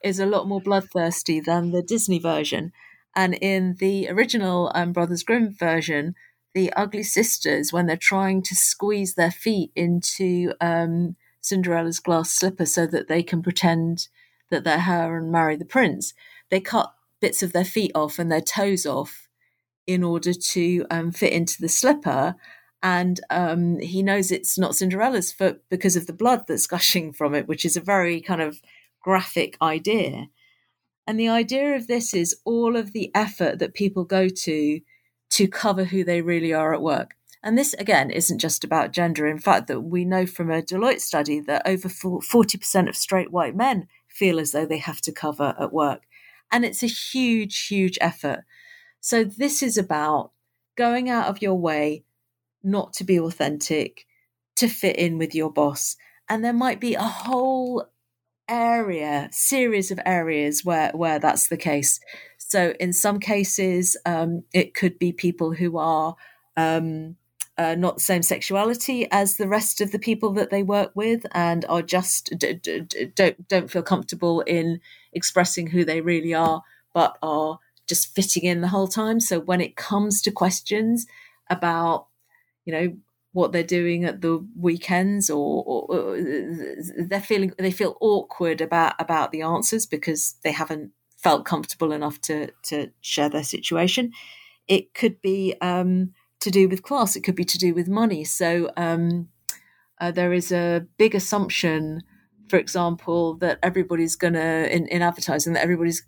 is 0.02 0.18
a 0.18 0.26
lot 0.26 0.48
more 0.48 0.60
bloodthirsty 0.60 1.40
than 1.40 1.70
the 1.70 1.82
Disney 1.82 2.18
version. 2.18 2.72
And 3.14 3.34
in 3.34 3.76
the 3.78 4.08
original 4.08 4.72
um, 4.74 4.92
Brothers 4.92 5.22
Grimm 5.22 5.54
version, 5.54 6.14
the 6.54 6.72
ugly 6.72 7.02
sisters, 7.02 7.72
when 7.72 7.86
they're 7.86 7.96
trying 7.96 8.42
to 8.42 8.54
squeeze 8.56 9.14
their 9.14 9.30
feet 9.30 9.70
into 9.76 10.54
um, 10.60 11.16
Cinderella's 11.42 12.00
glass 12.00 12.30
slipper 12.30 12.66
so 12.66 12.86
that 12.86 13.08
they 13.08 13.22
can 13.22 13.42
pretend 13.42 14.08
that 14.50 14.64
they're 14.64 14.80
her 14.80 15.16
and 15.16 15.32
marry 15.32 15.56
the 15.56 15.64
prince, 15.64 16.14
they 16.50 16.60
cut 16.60 16.94
bits 17.20 17.42
of 17.42 17.52
their 17.52 17.64
feet 17.64 17.92
off 17.94 18.18
and 18.18 18.30
their 18.30 18.40
toes 18.40 18.86
off 18.86 19.28
in 19.86 20.02
order 20.02 20.32
to 20.32 20.86
um, 20.90 21.12
fit 21.12 21.32
into 21.32 21.60
the 21.60 21.68
slipper. 21.68 22.34
And 22.82 23.20
um, 23.30 23.78
he 23.80 24.02
knows 24.02 24.30
it's 24.30 24.58
not 24.58 24.74
Cinderella's 24.74 25.32
foot 25.32 25.62
because 25.68 25.96
of 25.96 26.06
the 26.06 26.12
blood 26.12 26.44
that's 26.46 26.66
gushing 26.68 27.12
from 27.12 27.34
it, 27.34 27.48
which 27.48 27.64
is 27.64 27.76
a 27.76 27.80
very 27.80 28.20
kind 28.20 28.40
of 28.40 28.60
graphic 29.02 29.56
idea. 29.60 30.28
And 31.06 31.18
the 31.18 31.28
idea 31.28 31.74
of 31.74 31.86
this 31.86 32.14
is 32.14 32.36
all 32.44 32.76
of 32.76 32.92
the 32.92 33.10
effort 33.14 33.58
that 33.58 33.74
people 33.74 34.04
go 34.04 34.28
to 34.28 34.80
to 35.30 35.48
cover 35.48 35.84
who 35.84 36.04
they 36.04 36.22
really 36.22 36.52
are 36.52 36.74
at 36.74 36.82
work. 36.82 37.14
And 37.42 37.56
this, 37.56 37.72
again, 37.74 38.10
isn't 38.10 38.38
just 38.38 38.64
about 38.64 38.92
gender. 38.92 39.26
In 39.26 39.38
fact, 39.38 39.68
that 39.68 39.80
we 39.80 40.04
know 40.04 40.26
from 40.26 40.50
a 40.50 40.60
Deloitte 40.60 41.00
study 41.00 41.40
that 41.40 41.62
over 41.64 41.88
40% 41.88 42.88
of 42.88 42.96
straight 42.96 43.30
white 43.30 43.56
men 43.56 43.88
feel 44.10 44.38
as 44.38 44.52
though 44.52 44.66
they 44.66 44.78
have 44.78 45.00
to 45.02 45.12
cover 45.12 45.54
at 45.58 45.72
work. 45.72 46.02
And 46.52 46.64
it's 46.64 46.82
a 46.82 46.88
huge, 46.88 47.66
huge 47.66 47.96
effort. 48.00 48.44
So 49.00 49.24
this 49.24 49.62
is 49.62 49.78
about 49.78 50.32
going 50.76 51.08
out 51.08 51.28
of 51.28 51.40
your 51.40 51.54
way 51.54 52.04
not 52.62 52.92
to 52.94 53.04
be 53.04 53.18
authentic, 53.18 54.06
to 54.56 54.68
fit 54.68 54.96
in 54.96 55.16
with 55.16 55.34
your 55.34 55.50
boss. 55.50 55.96
And 56.28 56.44
there 56.44 56.52
might 56.52 56.80
be 56.80 56.94
a 56.94 57.02
whole 57.02 57.86
area, 58.48 59.28
series 59.32 59.90
of 59.90 60.00
areas 60.04 60.64
where 60.64 60.90
where 60.92 61.18
that's 61.18 61.48
the 61.48 61.56
case. 61.56 62.00
So 62.38 62.74
in 62.80 62.92
some 62.92 63.20
cases, 63.20 63.96
um, 64.04 64.42
it 64.52 64.74
could 64.74 64.98
be 64.98 65.12
people 65.12 65.52
who 65.52 65.78
are 65.78 66.16
um, 66.56 67.16
uh, 67.60 67.74
not 67.74 67.96
the 67.96 68.02
same 68.02 68.22
sexuality 68.22 69.06
as 69.10 69.36
the 69.36 69.46
rest 69.46 69.82
of 69.82 69.92
the 69.92 69.98
people 69.98 70.32
that 70.32 70.48
they 70.48 70.62
work 70.62 70.92
with, 70.94 71.26
and 71.32 71.66
are 71.68 71.82
just 71.82 72.32
d- 72.38 72.54
d- 72.54 72.80
d- 72.80 73.12
don't 73.14 73.46
don't 73.48 73.70
feel 73.70 73.82
comfortable 73.82 74.40
in 74.42 74.80
expressing 75.12 75.66
who 75.66 75.84
they 75.84 76.00
really 76.00 76.32
are, 76.32 76.62
but 76.94 77.18
are 77.22 77.58
just 77.86 78.14
fitting 78.14 78.44
in 78.44 78.62
the 78.62 78.68
whole 78.68 78.88
time. 78.88 79.20
So 79.20 79.38
when 79.38 79.60
it 79.60 79.76
comes 79.76 80.22
to 80.22 80.30
questions 80.30 81.06
about, 81.50 82.06
you 82.64 82.72
know, 82.72 82.96
what 83.32 83.52
they're 83.52 83.62
doing 83.62 84.06
at 84.06 84.22
the 84.22 84.42
weekends 84.58 85.28
or, 85.28 85.62
or, 85.66 85.84
or, 85.94 86.16
they're 86.96 87.20
feeling 87.20 87.52
they 87.58 87.70
feel 87.70 87.98
awkward 88.00 88.62
about 88.62 88.94
about 88.98 89.32
the 89.32 89.42
answers 89.42 89.84
because 89.84 90.36
they 90.44 90.52
haven't 90.52 90.92
felt 91.18 91.44
comfortable 91.44 91.92
enough 91.92 92.22
to 92.22 92.52
to 92.62 92.90
share 93.02 93.28
their 93.28 93.44
situation 93.44 94.12
it 94.66 94.94
could 94.94 95.20
be 95.20 95.54
um, 95.60 96.14
to 96.40 96.50
do 96.50 96.68
with 96.68 96.82
class 96.82 97.16
it 97.16 97.20
could 97.20 97.36
be 97.36 97.44
to 97.44 97.58
do 97.58 97.74
with 97.74 97.88
money. 97.88 98.24
So 98.24 98.70
um, 98.76 99.28
uh, 100.00 100.10
there 100.10 100.32
is 100.32 100.52
a 100.52 100.86
big 100.98 101.14
assumption 101.14 102.02
for 102.48 102.58
example 102.58 103.34
that 103.34 103.60
everybody's 103.62 104.16
going 104.16 104.32
to 104.32 104.74
in, 104.74 104.88
in 104.88 105.02
advertising 105.02 105.52
that 105.52 105.62
everybody's 105.62 106.04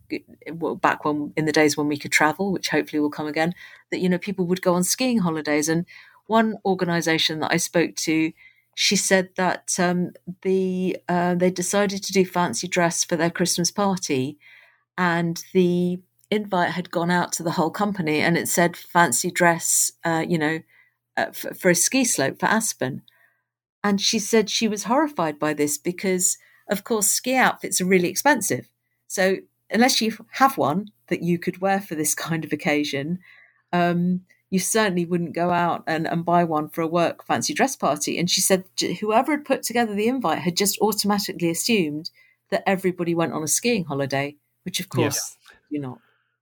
well, 0.54 0.74
back 0.74 1.04
when 1.04 1.32
in 1.36 1.44
the 1.44 1.52
days 1.52 1.76
when 1.76 1.86
we 1.86 1.96
could 1.96 2.10
travel 2.10 2.50
which 2.50 2.68
hopefully 2.68 2.98
will 2.98 3.10
come 3.10 3.28
again 3.28 3.54
that 3.92 4.00
you 4.00 4.08
know 4.08 4.18
people 4.18 4.44
would 4.46 4.60
go 4.60 4.74
on 4.74 4.82
skiing 4.82 5.18
holidays. 5.18 5.68
And 5.68 5.86
one 6.26 6.56
organization 6.64 7.40
that 7.40 7.52
I 7.52 7.58
spoke 7.58 7.94
to, 7.96 8.32
she 8.74 8.96
said 8.96 9.28
that 9.36 9.76
um, 9.78 10.12
the 10.42 10.96
uh, 11.08 11.36
they 11.36 11.50
decided 11.50 12.02
to 12.02 12.12
do 12.12 12.24
fancy 12.24 12.66
dress 12.66 13.04
for 13.04 13.16
their 13.16 13.30
Christmas 13.30 13.70
party, 13.70 14.38
and 14.98 15.40
the 15.52 16.00
invite 16.32 16.70
had 16.70 16.90
gone 16.90 17.10
out 17.10 17.32
to 17.32 17.42
the 17.42 17.52
whole 17.52 17.70
company, 17.70 18.20
and 18.20 18.36
it 18.36 18.48
said 18.48 18.76
fancy 18.76 19.30
dress, 19.30 19.92
uh, 20.04 20.24
you 20.26 20.38
know, 20.38 20.60
uh, 21.16 21.30
for, 21.32 21.54
for 21.54 21.70
a 21.70 21.74
ski 21.74 22.04
slope 22.04 22.40
for 22.40 22.46
Aspen. 22.46 23.02
And 23.84 24.00
she 24.00 24.18
said 24.18 24.48
she 24.48 24.68
was 24.68 24.84
horrified 24.84 25.38
by 25.38 25.54
this 25.54 25.76
because, 25.76 26.38
of 26.68 26.84
course, 26.84 27.08
ski 27.08 27.36
outfits 27.36 27.80
are 27.80 27.86
really 27.86 28.08
expensive. 28.08 28.68
So 29.08 29.38
unless 29.70 30.00
you 30.00 30.16
have 30.32 30.56
one 30.56 30.88
that 31.08 31.22
you 31.22 31.38
could 31.38 31.60
wear 31.60 31.80
for 31.80 31.94
this 31.94 32.14
kind 32.26 32.44
of 32.44 32.52
occasion, 32.52 33.18
um, 33.72 34.22
you 34.50 34.58
certainly 34.58 35.04
wouldn't 35.04 35.34
go 35.34 35.50
out 35.50 35.82
and, 35.86 36.06
and 36.06 36.24
buy 36.24 36.44
one 36.44 36.68
for 36.68 36.82
a 36.82 36.86
work 36.86 37.24
fancy 37.24 37.54
dress 37.54 37.74
party. 37.74 38.18
And 38.18 38.30
she 38.30 38.40
said 38.40 38.64
whoever 39.00 39.32
had 39.32 39.44
put 39.44 39.62
together 39.62 39.94
the 39.94 40.08
invite 40.08 40.40
had 40.40 40.56
just 40.56 40.78
automatically 40.80 41.50
assumed 41.50 42.10
that 42.50 42.62
everybody 42.66 43.14
went 43.14 43.32
on 43.32 43.42
a 43.42 43.48
skiing 43.48 43.84
holiday, 43.84 44.36
which 44.64 44.78
of 44.78 44.90
course 44.90 45.36
you're 45.70 45.82
not. 45.82 45.98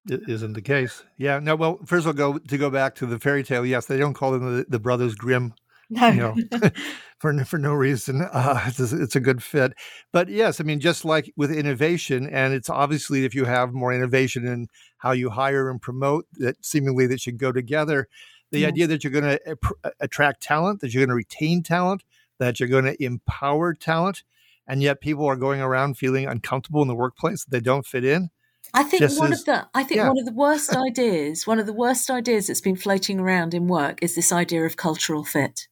It 0.08 0.22
isn't 0.28 0.54
the 0.54 0.62
case. 0.62 1.02
Yeah. 1.18 1.38
No. 1.40 1.56
Well, 1.56 1.78
first 1.84 2.06
of 2.06 2.08
all, 2.08 2.32
go 2.32 2.38
to 2.38 2.58
go 2.58 2.70
back 2.70 2.94
to 2.96 3.06
the 3.06 3.18
fairy 3.18 3.42
tale. 3.44 3.66
Yes, 3.66 3.86
they 3.86 3.98
don't 3.98 4.14
call 4.14 4.32
them 4.32 4.56
the, 4.58 4.66
the 4.68 4.78
brothers 4.78 5.14
Grimm. 5.14 5.54
No. 5.90 6.08
You 6.08 6.48
know, 6.50 6.70
for 7.18 7.44
for 7.44 7.58
no 7.58 7.74
reason. 7.74 8.22
Uh, 8.32 8.62
it's, 8.66 8.92
a, 8.92 9.02
it's 9.02 9.16
a 9.16 9.20
good 9.20 9.42
fit. 9.42 9.72
But 10.12 10.28
yes, 10.28 10.60
I 10.60 10.64
mean, 10.64 10.80
just 10.80 11.04
like 11.04 11.32
with 11.36 11.52
innovation, 11.52 12.28
and 12.28 12.54
it's 12.54 12.70
obviously 12.70 13.24
if 13.24 13.34
you 13.34 13.44
have 13.44 13.72
more 13.74 13.92
innovation 13.92 14.46
in 14.46 14.68
how 14.98 15.12
you 15.12 15.30
hire 15.30 15.68
and 15.68 15.80
promote, 15.82 16.26
that 16.38 16.64
seemingly 16.64 17.06
that 17.08 17.20
should 17.20 17.38
go 17.38 17.52
together. 17.52 18.08
The 18.52 18.60
Yeah. 18.60 18.68
idea 18.68 18.86
that 18.88 19.04
you're 19.04 19.12
going 19.12 19.38
to 19.38 19.56
attract 20.00 20.42
talent, 20.42 20.80
that 20.80 20.92
you're 20.94 21.02
going 21.02 21.10
to 21.10 21.14
retain 21.14 21.62
talent, 21.62 22.02
that 22.38 22.58
you're 22.58 22.68
going 22.68 22.84
to 22.84 23.00
empower 23.02 23.74
talent, 23.74 24.22
and 24.66 24.82
yet 24.82 25.00
people 25.00 25.26
are 25.26 25.36
going 25.36 25.60
around 25.60 25.98
feeling 25.98 26.26
uncomfortable 26.26 26.82
in 26.82 26.88
the 26.88 26.94
workplace 26.96 27.44
that 27.44 27.50
they 27.50 27.60
don't 27.60 27.86
fit 27.86 28.04
in. 28.04 28.30
I 28.72 28.82
think 28.82 29.00
Just 29.02 29.18
one 29.18 29.32
as- 29.32 29.40
of 29.40 29.46
the 29.46 29.68
I 29.74 29.82
think 29.82 29.98
yeah. 29.98 30.08
one 30.08 30.18
of 30.18 30.24
the 30.26 30.32
worst 30.32 30.74
ideas, 30.88 31.46
one 31.46 31.58
of 31.58 31.66
the 31.66 31.72
worst 31.72 32.10
ideas 32.10 32.46
that's 32.46 32.60
been 32.60 32.76
floating 32.76 33.20
around 33.20 33.54
in 33.54 33.66
work 33.66 34.02
is 34.02 34.14
this 34.14 34.32
idea 34.32 34.64
of 34.64 34.76
cultural 34.76 35.24
fit. 35.24 35.68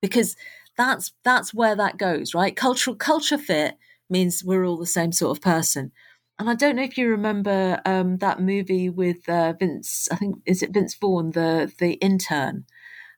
Because 0.00 0.36
that's 0.76 1.12
that's 1.24 1.52
where 1.54 1.76
that 1.76 1.98
goes, 1.98 2.34
right? 2.34 2.54
Cultural 2.56 2.96
culture 2.96 3.38
fit 3.38 3.76
means 4.08 4.44
we're 4.44 4.64
all 4.64 4.76
the 4.78 4.86
same 4.86 5.12
sort 5.12 5.36
of 5.36 5.42
person. 5.42 5.92
And 6.38 6.48
I 6.50 6.54
don't 6.54 6.76
know 6.76 6.82
if 6.82 6.98
you 6.98 7.08
remember 7.08 7.80
um, 7.84 8.18
that 8.18 8.40
movie 8.40 8.88
with 8.88 9.28
uh, 9.28 9.52
Vince. 9.58 10.08
I 10.10 10.16
think 10.16 10.36
is 10.46 10.62
it 10.62 10.72
Vince 10.72 10.94
Vaughn, 10.94 11.30
the 11.32 11.72
the 11.78 11.92
intern, 11.94 12.64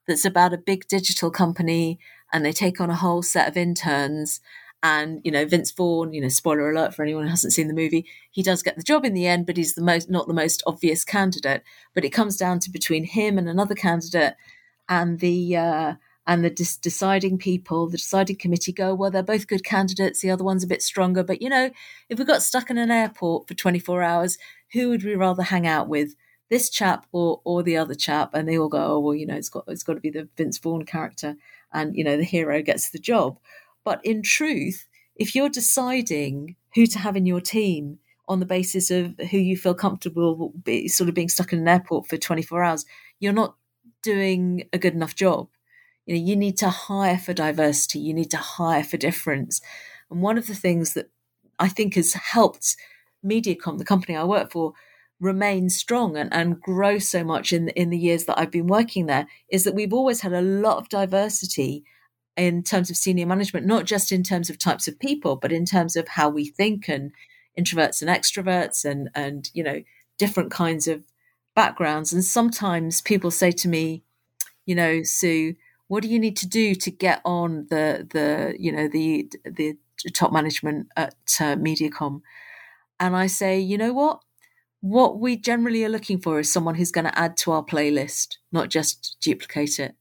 that's 0.06 0.24
about 0.24 0.52
a 0.52 0.58
big 0.58 0.86
digital 0.88 1.30
company, 1.30 1.98
and 2.32 2.44
they 2.44 2.52
take 2.52 2.80
on 2.80 2.90
a 2.90 2.96
whole 2.96 3.22
set 3.22 3.48
of 3.48 3.56
interns. 3.56 4.40
And 4.84 5.22
you 5.24 5.32
know, 5.32 5.46
Vince 5.46 5.72
Vaughn. 5.72 6.12
You 6.12 6.20
know, 6.20 6.28
spoiler 6.28 6.70
alert 6.70 6.94
for 6.94 7.02
anyone 7.02 7.24
who 7.24 7.30
hasn't 7.30 7.54
seen 7.54 7.68
the 7.68 7.74
movie. 7.74 8.06
He 8.30 8.42
does 8.42 8.62
get 8.62 8.76
the 8.76 8.82
job 8.82 9.04
in 9.04 9.14
the 9.14 9.26
end, 9.26 9.46
but 9.46 9.56
he's 9.56 9.74
the 9.74 9.82
most 9.82 10.10
not 10.10 10.28
the 10.28 10.34
most 10.34 10.62
obvious 10.66 11.04
candidate. 11.04 11.62
But 11.94 12.04
it 12.04 12.10
comes 12.10 12.36
down 12.36 12.60
to 12.60 12.70
between 12.70 13.04
him 13.04 13.38
and 13.38 13.48
another 13.48 13.74
candidate, 13.74 14.34
and 14.88 15.20
the 15.20 15.56
uh, 15.56 15.94
and 16.26 16.44
the 16.44 16.50
dis- 16.50 16.76
deciding 16.76 17.38
people, 17.38 17.88
the 17.88 17.96
deciding 17.98 18.36
committee 18.36 18.72
go, 18.72 18.94
well, 18.94 19.10
they're 19.10 19.22
both 19.22 19.46
good 19.46 19.64
candidates. 19.64 20.20
The 20.20 20.30
other 20.30 20.44
one's 20.44 20.64
a 20.64 20.68
bit 20.68 20.82
stronger. 20.82 21.22
But, 21.22 21.42
you 21.42 21.48
know, 21.48 21.70
if 22.08 22.18
we 22.18 22.24
got 22.24 22.42
stuck 22.42 22.70
in 22.70 22.78
an 22.78 22.90
airport 22.90 23.46
for 23.46 23.54
24 23.54 24.02
hours, 24.02 24.38
who 24.72 24.88
would 24.88 25.04
we 25.04 25.14
rather 25.14 25.42
hang 25.42 25.66
out 25.66 25.88
with? 25.88 26.14
This 26.50 26.68
chap 26.68 27.06
or 27.10 27.40
or 27.44 27.62
the 27.62 27.78
other 27.78 27.94
chap? 27.94 28.34
And 28.34 28.46
they 28.46 28.58
all 28.58 28.68
go, 28.68 28.78
oh, 28.78 29.00
well, 29.00 29.14
you 29.14 29.26
know, 29.26 29.34
it's 29.34 29.48
got 29.48 29.64
it's 29.66 29.82
got 29.82 29.94
to 29.94 30.00
be 30.00 30.10
the 30.10 30.28
Vince 30.36 30.58
Vaughn 30.58 30.84
character. 30.84 31.36
And, 31.72 31.96
you 31.96 32.04
know, 32.04 32.16
the 32.16 32.24
hero 32.24 32.62
gets 32.62 32.90
the 32.90 32.98
job. 32.98 33.38
But 33.84 34.00
in 34.04 34.22
truth, 34.22 34.86
if 35.16 35.34
you're 35.34 35.48
deciding 35.48 36.56
who 36.74 36.86
to 36.86 36.98
have 36.98 37.16
in 37.16 37.26
your 37.26 37.40
team 37.40 37.98
on 38.26 38.40
the 38.40 38.46
basis 38.46 38.90
of 38.90 39.14
who 39.30 39.38
you 39.38 39.56
feel 39.56 39.74
comfortable 39.74 40.52
be, 40.62 40.88
sort 40.88 41.08
of 41.08 41.14
being 41.14 41.28
stuck 41.28 41.52
in 41.52 41.58
an 41.60 41.68
airport 41.68 42.06
for 42.06 42.16
24 42.16 42.64
hours, 42.64 42.84
you're 43.20 43.32
not 43.32 43.56
doing 44.02 44.64
a 44.72 44.78
good 44.78 44.94
enough 44.94 45.14
job. 45.14 45.48
You 46.06 46.14
know 46.14 46.22
you 46.22 46.36
need 46.36 46.58
to 46.58 46.68
hire 46.68 47.18
for 47.18 47.32
diversity. 47.32 47.98
You 47.98 48.14
need 48.14 48.30
to 48.30 48.36
hire 48.36 48.84
for 48.84 48.96
difference. 48.96 49.60
And 50.10 50.20
one 50.20 50.38
of 50.38 50.46
the 50.46 50.54
things 50.54 50.94
that 50.94 51.10
i 51.58 51.68
think 51.68 51.94
has 51.94 52.12
helped 52.14 52.76
mediacom 53.24 53.78
the 53.78 53.84
company 53.84 54.16
i 54.16 54.24
work 54.24 54.50
for 54.50 54.72
remain 55.20 55.70
strong 55.70 56.16
and, 56.16 56.32
and 56.32 56.60
grow 56.60 56.98
so 56.98 57.24
much 57.24 57.52
in 57.52 57.68
in 57.70 57.90
the 57.90 57.98
years 57.98 58.24
that 58.24 58.38
i've 58.38 58.50
been 58.50 58.66
working 58.66 59.06
there 59.06 59.26
is 59.48 59.64
that 59.64 59.74
we've 59.74 59.92
always 59.92 60.20
had 60.20 60.32
a 60.32 60.42
lot 60.42 60.78
of 60.78 60.88
diversity 60.88 61.84
in 62.36 62.62
terms 62.62 62.90
of 62.90 62.96
senior 62.96 63.26
management 63.26 63.66
not 63.66 63.84
just 63.84 64.10
in 64.12 64.22
terms 64.22 64.50
of 64.50 64.58
types 64.58 64.88
of 64.88 64.98
people 64.98 65.36
but 65.36 65.52
in 65.52 65.64
terms 65.64 65.96
of 65.96 66.08
how 66.08 66.28
we 66.28 66.46
think 66.46 66.88
and 66.88 67.12
introverts 67.58 68.02
and 68.02 68.10
extroverts 68.10 68.84
and 68.84 69.10
and 69.14 69.50
you 69.54 69.62
know 69.62 69.82
different 70.18 70.50
kinds 70.50 70.88
of 70.88 71.02
backgrounds 71.54 72.12
and 72.12 72.24
sometimes 72.24 73.00
people 73.00 73.30
say 73.30 73.52
to 73.52 73.68
me 73.68 74.02
you 74.66 74.74
know 74.74 75.02
sue 75.02 75.54
what 75.86 76.02
do 76.02 76.08
you 76.08 76.18
need 76.18 76.36
to 76.36 76.48
do 76.48 76.74
to 76.74 76.90
get 76.90 77.20
on 77.24 77.66
the 77.70 78.06
the 78.10 78.56
you 78.58 78.72
know 78.72 78.88
the 78.88 79.30
the 79.44 79.76
top 80.10 80.32
management 80.32 80.88
at 80.96 81.14
uh, 81.40 81.56
Mediacom? 81.56 82.20
And 83.00 83.16
I 83.16 83.26
say, 83.26 83.58
you 83.58 83.78
know 83.78 83.92
what? 83.92 84.20
What 84.80 85.18
we 85.18 85.36
generally 85.36 85.84
are 85.84 85.88
looking 85.88 86.20
for 86.20 86.38
is 86.38 86.52
someone 86.52 86.74
who's 86.74 86.90
going 86.90 87.06
to 87.06 87.18
add 87.18 87.36
to 87.38 87.52
our 87.52 87.64
playlist, 87.64 88.36
not 88.52 88.68
just 88.68 89.16
duplicate 89.20 89.78
it. 89.78 89.94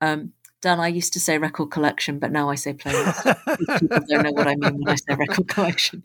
Um, 0.00 0.32
Dan, 0.66 0.80
I 0.80 0.88
used 0.88 1.12
to 1.12 1.20
say 1.20 1.38
record 1.38 1.70
collection, 1.70 2.18
but 2.18 2.32
now 2.32 2.50
I 2.50 2.56
say 2.56 2.72
playlist. 2.74 3.78
People 3.78 4.00
don't 4.08 4.24
know 4.24 4.32
what 4.32 4.48
I 4.48 4.56
mean 4.56 4.80
when 4.80 4.88
I 4.88 4.96
say 4.96 5.14
record 5.14 5.46
collection. 5.46 6.02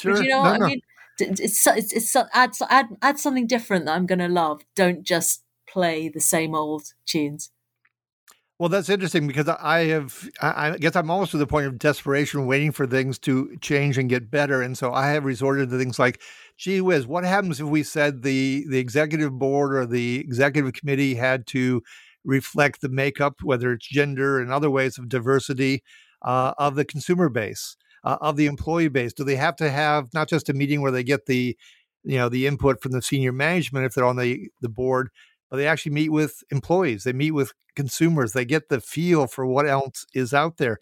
Sure. 0.00 0.14
But 0.14 0.24
you 0.24 0.30
know 0.30 0.42
No, 0.42 0.50
what 0.50 0.58
no. 0.58 0.66
I 0.66 0.68
mean? 0.70 0.80
It's, 1.20 1.38
it's, 1.40 1.66
it's, 1.68 1.92
it's 1.92 2.16
add, 2.16 2.50
add, 2.68 2.86
add 3.02 3.20
something 3.20 3.46
different 3.46 3.84
that 3.84 3.94
I'm 3.94 4.06
going 4.06 4.18
to 4.18 4.26
love. 4.26 4.62
Don't 4.74 5.04
just 5.04 5.44
play 5.68 6.08
the 6.08 6.18
same 6.18 6.56
old 6.56 6.92
tunes. 7.06 7.52
Well, 8.58 8.68
that's 8.68 8.88
interesting 8.88 9.28
because 9.28 9.48
I 9.48 9.84
have, 9.86 10.28
I 10.42 10.70
I 10.70 10.76
guess 10.76 10.96
I'm 10.96 11.08
almost 11.08 11.30
to 11.30 11.38
the 11.38 11.46
point 11.46 11.66
of 11.66 11.78
desperation, 11.78 12.46
waiting 12.46 12.72
for 12.72 12.88
things 12.88 13.20
to 13.20 13.56
change 13.60 13.96
and 13.96 14.08
get 14.08 14.28
better. 14.28 14.60
And 14.60 14.76
so 14.76 14.92
I 14.92 15.10
have 15.10 15.24
resorted 15.24 15.70
to 15.70 15.78
things 15.78 16.00
like, 16.00 16.20
gee 16.56 16.80
whiz, 16.80 17.06
what 17.06 17.22
happens 17.22 17.60
if 17.60 17.66
we 17.68 17.84
said 17.84 18.22
the, 18.22 18.64
the 18.68 18.80
executive 18.80 19.38
board 19.38 19.72
or 19.72 19.86
the 19.86 20.18
executive 20.18 20.72
committee 20.72 21.14
had 21.14 21.46
to 21.48 21.80
reflect 22.24 22.80
the 22.80 22.88
makeup, 22.88 23.40
whether 23.42 23.72
it's 23.72 23.86
gender 23.86 24.40
and 24.40 24.52
other 24.52 24.70
ways 24.70 24.98
of 24.98 25.08
diversity 25.08 25.82
uh, 26.22 26.54
of 26.58 26.74
the 26.74 26.84
consumer 26.84 27.28
base, 27.28 27.76
uh, 28.04 28.16
of 28.20 28.36
the 28.36 28.46
employee 28.46 28.88
base? 28.88 29.12
Do 29.12 29.24
they 29.24 29.36
have 29.36 29.56
to 29.56 29.70
have 29.70 30.12
not 30.14 30.28
just 30.28 30.48
a 30.48 30.54
meeting 30.54 30.80
where 30.80 30.92
they 30.92 31.04
get 31.04 31.26
the, 31.26 31.56
you 32.02 32.18
know, 32.18 32.28
the 32.28 32.46
input 32.46 32.82
from 32.82 32.92
the 32.92 33.02
senior 33.02 33.32
management 33.32 33.86
if 33.86 33.94
they're 33.94 34.04
on 34.04 34.16
the, 34.16 34.50
the 34.60 34.68
board, 34.68 35.10
but 35.50 35.58
they 35.58 35.66
actually 35.66 35.92
meet 35.92 36.10
with 36.10 36.42
employees, 36.50 37.04
they 37.04 37.12
meet 37.12 37.32
with 37.32 37.52
consumers, 37.76 38.32
they 38.32 38.44
get 38.44 38.68
the 38.68 38.80
feel 38.80 39.26
for 39.26 39.46
what 39.46 39.68
else 39.68 40.06
is 40.14 40.32
out 40.32 40.56
there. 40.56 40.78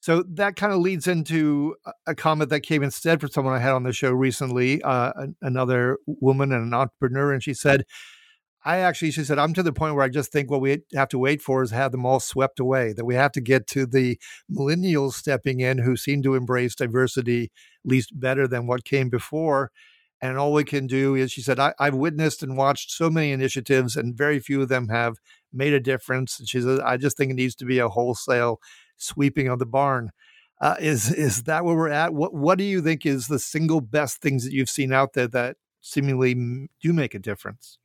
So 0.00 0.22
that 0.34 0.56
kind 0.56 0.70
of 0.70 0.80
leads 0.80 1.06
into 1.06 1.76
a- 2.06 2.14
comment 2.14 2.50
that 2.50 2.60
came 2.60 2.82
instead 2.82 3.20
from 3.20 3.30
someone 3.30 3.54
I 3.54 3.58
had 3.58 3.72
on 3.72 3.84
the 3.84 3.92
show 3.94 4.12
recently, 4.12 4.82
uh, 4.82 5.12
another 5.40 5.96
woman 6.06 6.52
and 6.52 6.62
an 6.62 6.74
entrepreneur, 6.74 7.32
and 7.32 7.42
she 7.42 7.54
said, 7.54 7.84
I 8.66 8.78
actually, 8.78 9.10
she 9.10 9.24
said, 9.24 9.38
I'm 9.38 9.52
to 9.54 9.62
the 9.62 9.74
point 9.74 9.94
where 9.94 10.04
I 10.04 10.08
just 10.08 10.32
think 10.32 10.50
what 10.50 10.62
we 10.62 10.82
have 10.94 11.08
to 11.10 11.18
wait 11.18 11.42
for 11.42 11.62
is 11.62 11.70
have 11.70 11.92
them 11.92 12.06
all 12.06 12.18
swept 12.18 12.58
away, 12.58 12.94
that 12.94 13.04
we 13.04 13.14
have 13.14 13.32
to 13.32 13.40
get 13.42 13.66
to 13.68 13.84
the 13.84 14.18
millennials 14.50 15.12
stepping 15.12 15.60
in 15.60 15.78
who 15.78 15.96
seem 15.96 16.22
to 16.22 16.34
embrace 16.34 16.74
diversity 16.74 17.44
at 17.84 17.90
least 17.90 18.18
better 18.18 18.48
than 18.48 18.66
what 18.66 18.84
came 18.84 19.10
before. 19.10 19.70
And 20.22 20.38
all 20.38 20.54
we 20.54 20.64
can 20.64 20.86
do 20.86 21.14
is, 21.14 21.30
she 21.30 21.42
said, 21.42 21.58
I, 21.58 21.74
I've 21.78 21.94
witnessed 21.94 22.42
and 22.42 22.56
watched 22.56 22.90
so 22.90 23.10
many 23.10 23.32
initiatives, 23.32 23.96
and 23.96 24.16
very 24.16 24.40
few 24.40 24.62
of 24.62 24.70
them 24.70 24.88
have 24.88 25.16
made 25.52 25.74
a 25.74 25.80
difference. 25.80 26.38
And 26.38 26.48
she 26.48 26.62
said, 26.62 26.80
I 26.80 26.96
just 26.96 27.18
think 27.18 27.30
it 27.30 27.34
needs 27.34 27.54
to 27.56 27.66
be 27.66 27.78
a 27.78 27.90
wholesale 27.90 28.60
sweeping 28.96 29.48
of 29.48 29.58
the 29.58 29.66
barn. 29.66 30.10
Uh, 30.60 30.76
is 30.80 31.12
is 31.12 31.42
that 31.42 31.64
where 31.64 31.76
we're 31.76 31.90
at? 31.90 32.14
What 32.14 32.32
What 32.32 32.56
do 32.56 32.64
you 32.64 32.80
think 32.80 33.04
is 33.04 33.26
the 33.26 33.38
single 33.38 33.82
best 33.82 34.22
things 34.22 34.44
that 34.44 34.52
you've 34.52 34.70
seen 34.70 34.94
out 34.94 35.12
there 35.12 35.28
that 35.28 35.56
seemingly 35.82 36.32
do 36.80 36.92
make 36.94 37.14
a 37.14 37.18
difference? 37.18 37.78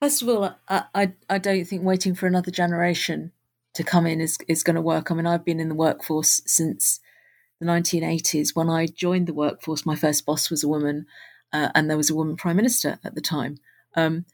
First 0.00 0.22
of 0.22 0.28
all, 0.28 0.56
I, 0.68 0.84
I, 0.94 1.12
I 1.28 1.38
don't 1.38 1.64
think 1.64 1.84
waiting 1.84 2.14
for 2.14 2.26
another 2.26 2.50
generation 2.50 3.32
to 3.74 3.84
come 3.84 4.06
in 4.06 4.20
is, 4.20 4.38
is 4.48 4.62
going 4.62 4.76
to 4.76 4.80
work. 4.80 5.10
I 5.10 5.14
mean, 5.14 5.26
I've 5.26 5.44
been 5.44 5.60
in 5.60 5.68
the 5.68 5.74
workforce 5.74 6.42
since 6.46 7.00
the 7.60 7.66
1980s. 7.66 8.56
When 8.56 8.70
I 8.70 8.86
joined 8.86 9.26
the 9.26 9.34
workforce, 9.34 9.84
my 9.84 9.96
first 9.96 10.24
boss 10.24 10.50
was 10.50 10.64
a 10.64 10.68
woman, 10.68 11.06
uh, 11.52 11.68
and 11.74 11.88
there 11.88 11.98
was 11.98 12.10
a 12.10 12.14
woman 12.14 12.36
prime 12.36 12.56
minister 12.56 12.98
at 13.04 13.14
the 13.14 13.20
time. 13.20 13.58
Um, 13.94 14.24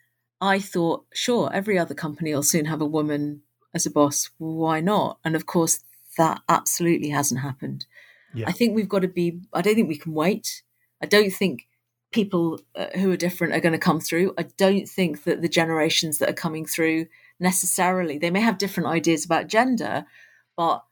I 0.40 0.60
thought, 0.60 1.06
sure, 1.12 1.50
every 1.52 1.78
other 1.78 1.94
company 1.94 2.32
will 2.32 2.42
soon 2.42 2.66
have 2.66 2.80
a 2.80 2.86
woman 2.86 3.42
as 3.74 3.86
a 3.86 3.90
boss. 3.90 4.30
Why 4.38 4.80
not? 4.80 5.18
And 5.24 5.34
of 5.34 5.46
course, 5.46 5.80
that 6.16 6.40
absolutely 6.48 7.08
hasn't 7.08 7.40
happened. 7.40 7.86
Yeah. 8.34 8.46
I 8.48 8.52
think 8.52 8.74
we've 8.74 8.88
got 8.88 9.00
to 9.00 9.08
be, 9.08 9.40
I 9.52 9.62
don't 9.62 9.74
think 9.74 9.88
we 9.88 9.98
can 9.98 10.12
wait. 10.12 10.62
I 11.02 11.06
don't 11.06 11.30
think 11.30 11.66
people 12.16 12.58
uh, 12.74 12.86
who 12.94 13.12
are 13.12 13.16
different 13.16 13.52
are 13.52 13.60
going 13.60 13.74
to 13.74 13.78
come 13.78 14.00
through. 14.00 14.32
I 14.38 14.44
don't 14.56 14.88
think 14.88 15.24
that 15.24 15.42
the 15.42 15.50
generations 15.50 16.16
that 16.16 16.30
are 16.30 16.42
coming 16.44 16.64
through 16.64 17.08
necessarily, 17.38 18.16
they 18.16 18.30
may 18.30 18.40
have 18.40 18.56
different 18.56 18.88
ideas 18.88 19.26
about 19.26 19.48
gender, 19.48 20.06
but 20.56 20.82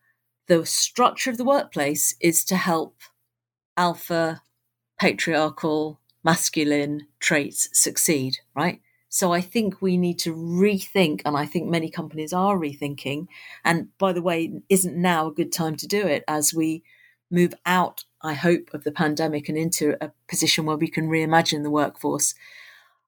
the 0.48 0.66
structure 0.66 1.30
of 1.30 1.38
the 1.38 1.44
workplace 1.44 2.14
is 2.20 2.44
to 2.44 2.56
help 2.56 2.98
alpha, 3.74 4.42
patriarchal, 5.00 5.98
masculine 6.22 7.06
traits 7.20 7.70
succeed, 7.72 8.36
right? 8.54 8.82
So 9.08 9.32
I 9.32 9.40
think 9.40 9.80
we 9.80 9.96
need 9.96 10.18
to 10.20 10.34
rethink, 10.34 11.22
and 11.24 11.38
I 11.38 11.46
think 11.46 11.70
many 11.70 11.90
companies 11.90 12.34
are 12.34 12.58
rethinking. 12.58 13.28
And 13.64 13.96
by 13.96 14.12
the 14.12 14.20
way, 14.20 14.52
isn't 14.68 14.94
now 14.94 15.28
a 15.28 15.32
good 15.32 15.52
time 15.52 15.76
to 15.76 15.86
do 15.86 16.06
it 16.06 16.22
as 16.28 16.52
we 16.52 16.82
move 17.30 17.54
out, 17.64 18.04
I 18.24 18.32
hope, 18.32 18.72
of 18.72 18.84
the 18.84 18.90
pandemic 18.90 19.48
and 19.48 19.58
into 19.58 19.96
a 20.00 20.10
position 20.28 20.64
where 20.64 20.78
we 20.78 20.88
can 20.88 21.08
reimagine 21.08 21.62
the 21.62 21.70
workforce? 21.70 22.34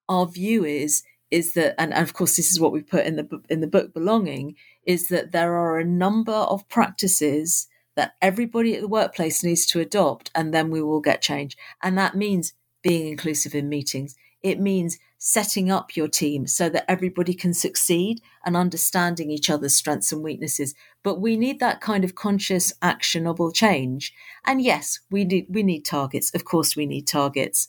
Our 0.08 0.26
view 0.26 0.64
is 0.64 1.02
is 1.28 1.54
that, 1.54 1.74
and 1.76 1.92
of 1.92 2.12
course, 2.12 2.36
this 2.36 2.52
is 2.52 2.60
what 2.60 2.70
we 2.70 2.82
put 2.82 3.04
in 3.04 3.16
the 3.16 3.26
in 3.48 3.60
the 3.60 3.66
book 3.66 3.92
"Belonging," 3.92 4.54
is 4.84 5.08
that 5.08 5.32
there 5.32 5.54
are 5.56 5.78
a 5.78 5.84
number 5.84 6.32
of 6.32 6.68
practices 6.68 7.66
that 7.96 8.14
everybody 8.20 8.74
at 8.74 8.82
the 8.82 8.88
workplace 8.88 9.42
needs 9.42 9.66
to 9.66 9.80
adopt, 9.80 10.30
and 10.34 10.52
then 10.52 10.70
we 10.70 10.82
will 10.82 11.00
get 11.00 11.22
change. 11.22 11.56
And 11.82 11.96
that 11.98 12.14
means 12.14 12.52
being 12.82 13.08
inclusive 13.08 13.54
in 13.54 13.68
meetings. 13.68 14.14
It 14.46 14.60
means 14.60 14.96
setting 15.18 15.72
up 15.72 15.96
your 15.96 16.06
team 16.06 16.46
so 16.46 16.68
that 16.68 16.88
everybody 16.88 17.34
can 17.34 17.52
succeed 17.52 18.20
and 18.44 18.56
understanding 18.56 19.28
each 19.28 19.50
other's 19.50 19.74
strengths 19.74 20.12
and 20.12 20.22
weaknesses. 20.22 20.72
But 21.02 21.20
we 21.20 21.36
need 21.36 21.58
that 21.58 21.80
kind 21.80 22.04
of 22.04 22.14
conscious, 22.14 22.72
actionable 22.80 23.50
change. 23.50 24.14
And 24.44 24.62
yes, 24.62 25.00
we 25.10 25.24
need 25.24 25.46
we 25.48 25.64
need 25.64 25.84
targets. 25.84 26.32
Of 26.32 26.44
course, 26.44 26.76
we 26.76 26.86
need 26.86 27.08
targets. 27.08 27.66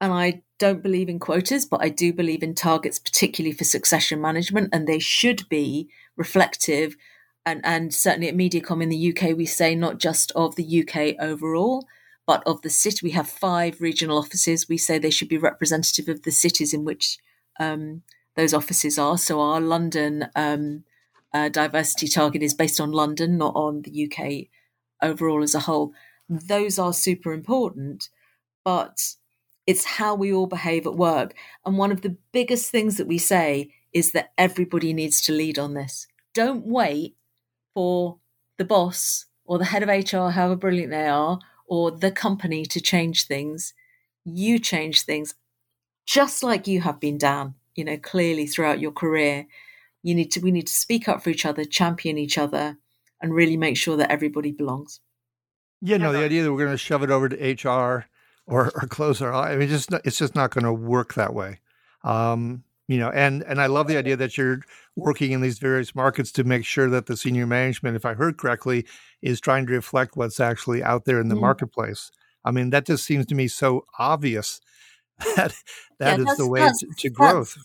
And 0.00 0.12
I 0.12 0.42
don't 0.60 0.84
believe 0.84 1.08
in 1.08 1.18
quotas, 1.18 1.66
but 1.66 1.82
I 1.82 1.88
do 1.88 2.12
believe 2.12 2.44
in 2.44 2.54
targets, 2.54 3.00
particularly 3.00 3.56
for 3.56 3.64
succession 3.64 4.20
management, 4.20 4.68
and 4.72 4.86
they 4.86 5.00
should 5.00 5.48
be 5.48 5.88
reflective. 6.16 6.94
And, 7.44 7.60
and 7.64 7.92
certainly 7.92 8.28
at 8.28 8.36
Mediacom 8.36 8.80
in 8.80 8.88
the 8.88 9.12
UK, 9.12 9.36
we 9.36 9.46
say 9.46 9.74
not 9.74 9.98
just 9.98 10.30
of 10.36 10.54
the 10.54 10.86
UK 10.86 11.16
overall, 11.20 11.88
but 12.28 12.42
of 12.46 12.60
the 12.60 12.68
city. 12.68 12.98
We 13.02 13.12
have 13.12 13.26
five 13.26 13.80
regional 13.80 14.18
offices. 14.18 14.68
We 14.68 14.76
say 14.76 14.98
they 14.98 15.08
should 15.08 15.30
be 15.30 15.38
representative 15.38 16.10
of 16.10 16.24
the 16.24 16.30
cities 16.30 16.74
in 16.74 16.84
which 16.84 17.16
um, 17.58 18.02
those 18.36 18.52
offices 18.52 18.98
are. 18.98 19.16
So 19.16 19.40
our 19.40 19.62
London 19.62 20.28
um, 20.36 20.84
uh, 21.32 21.48
diversity 21.48 22.06
target 22.06 22.42
is 22.42 22.52
based 22.52 22.80
on 22.80 22.92
London, 22.92 23.38
not 23.38 23.56
on 23.56 23.80
the 23.80 24.04
UK 24.04 24.48
overall 25.02 25.42
as 25.42 25.54
a 25.54 25.60
whole. 25.60 25.94
Those 26.28 26.78
are 26.78 26.92
super 26.92 27.32
important, 27.32 28.10
but 28.62 29.14
it's 29.66 29.86
how 29.86 30.14
we 30.14 30.30
all 30.30 30.46
behave 30.46 30.86
at 30.86 30.96
work. 30.96 31.32
And 31.64 31.78
one 31.78 31.90
of 31.90 32.02
the 32.02 32.18
biggest 32.32 32.70
things 32.70 32.98
that 32.98 33.06
we 33.06 33.16
say 33.16 33.72
is 33.94 34.12
that 34.12 34.32
everybody 34.36 34.92
needs 34.92 35.22
to 35.22 35.32
lead 35.32 35.58
on 35.58 35.72
this. 35.72 36.06
Don't 36.34 36.66
wait 36.66 37.16
for 37.72 38.18
the 38.58 38.66
boss 38.66 39.24
or 39.46 39.56
the 39.56 39.64
head 39.64 39.82
of 39.82 39.88
HR, 39.88 40.28
however 40.28 40.56
brilliant 40.56 40.90
they 40.90 41.06
are, 41.06 41.38
or 41.68 41.90
the 41.90 42.10
company 42.10 42.64
to 42.66 42.80
change 42.80 43.26
things. 43.26 43.74
You 44.24 44.58
change 44.58 45.02
things 45.02 45.34
just 46.06 46.42
like 46.42 46.66
you 46.66 46.80
have 46.80 46.98
been 46.98 47.18
down, 47.18 47.54
you 47.74 47.84
know, 47.84 47.98
clearly 47.98 48.46
throughout 48.46 48.80
your 48.80 48.92
career. 48.92 49.46
You 50.02 50.14
need 50.14 50.32
to 50.32 50.40
we 50.40 50.50
need 50.50 50.66
to 50.66 50.72
speak 50.72 51.08
up 51.08 51.22
for 51.22 51.30
each 51.30 51.44
other, 51.44 51.64
champion 51.64 52.16
each 52.16 52.38
other, 52.38 52.78
and 53.20 53.34
really 53.34 53.56
make 53.56 53.76
sure 53.76 53.96
that 53.96 54.10
everybody 54.10 54.50
belongs. 54.50 55.00
Yeah, 55.80 55.98
no, 55.98 56.12
the 56.12 56.24
idea 56.24 56.42
that 56.42 56.52
we're 56.52 56.64
going 56.64 56.72
to 56.72 56.78
shove 56.78 57.02
it 57.02 57.10
over 57.10 57.28
to 57.28 57.36
HR 57.36 58.06
or, 58.46 58.72
or 58.74 58.88
close 58.88 59.22
our 59.22 59.32
eye, 59.32 59.52
I 59.52 59.56
mean, 59.56 59.68
just 59.68 59.90
not, 59.90 60.00
it's 60.04 60.18
just 60.18 60.34
not 60.34 60.50
going 60.50 60.64
to 60.64 60.72
work 60.72 61.14
that 61.14 61.34
way. 61.34 61.60
Um, 62.02 62.64
you 62.88 62.98
know, 62.98 63.10
and 63.10 63.42
and 63.44 63.60
I 63.60 63.66
love 63.66 63.86
the 63.86 63.96
idea 63.96 64.16
that 64.16 64.36
you're 64.36 64.60
working 64.96 65.30
in 65.32 65.40
these 65.40 65.58
various 65.58 65.94
markets 65.94 66.32
to 66.32 66.44
make 66.44 66.64
sure 66.64 66.88
that 66.90 67.06
the 67.06 67.16
senior 67.16 67.46
management, 67.46 67.94
if 67.96 68.04
I 68.04 68.14
heard 68.14 68.36
correctly, 68.38 68.86
is 69.22 69.40
trying 69.40 69.66
to 69.66 69.72
reflect 69.72 70.16
what's 70.16 70.40
actually 70.40 70.82
out 70.82 71.04
there 71.04 71.20
in 71.20 71.28
the 71.28 71.36
Mm. 71.36 71.40
marketplace. 71.42 72.10
I 72.44 72.50
mean, 72.50 72.70
that 72.70 72.86
just 72.86 73.04
seems 73.04 73.26
to 73.26 73.34
me 73.34 73.46
so 73.48 73.84
obvious 73.98 74.60
that 75.36 75.54
that 75.98 76.06
Yeah, 76.06 76.12
is 76.14 76.18
that's- 76.18 76.36
the 76.38 76.48
way 76.48 76.60
that's- 76.60 76.78
to, 76.80 76.86
to 76.86 77.10
that's- 77.10 77.32
growth. 77.32 77.56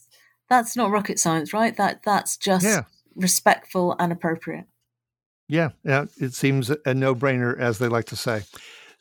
That's 0.50 0.76
not 0.76 0.92
rocket 0.92 1.18
science, 1.20 1.54
right? 1.54 1.76
That 1.78 2.02
that's 2.04 2.38
just 2.38 2.66
Yeah. 2.66 2.84
respectful 3.16 3.96
and 3.98 4.12
appropriate. 4.12 4.66
Yeah, 5.48 5.70
yeah, 5.84 6.06
it 6.20 6.34
seems 6.34 6.70
a 6.86 6.94
no-brainer, 6.94 7.58
as 7.58 7.78
they 7.80 7.88
like 7.88 8.06
to 8.06 8.16
say. 8.16 8.44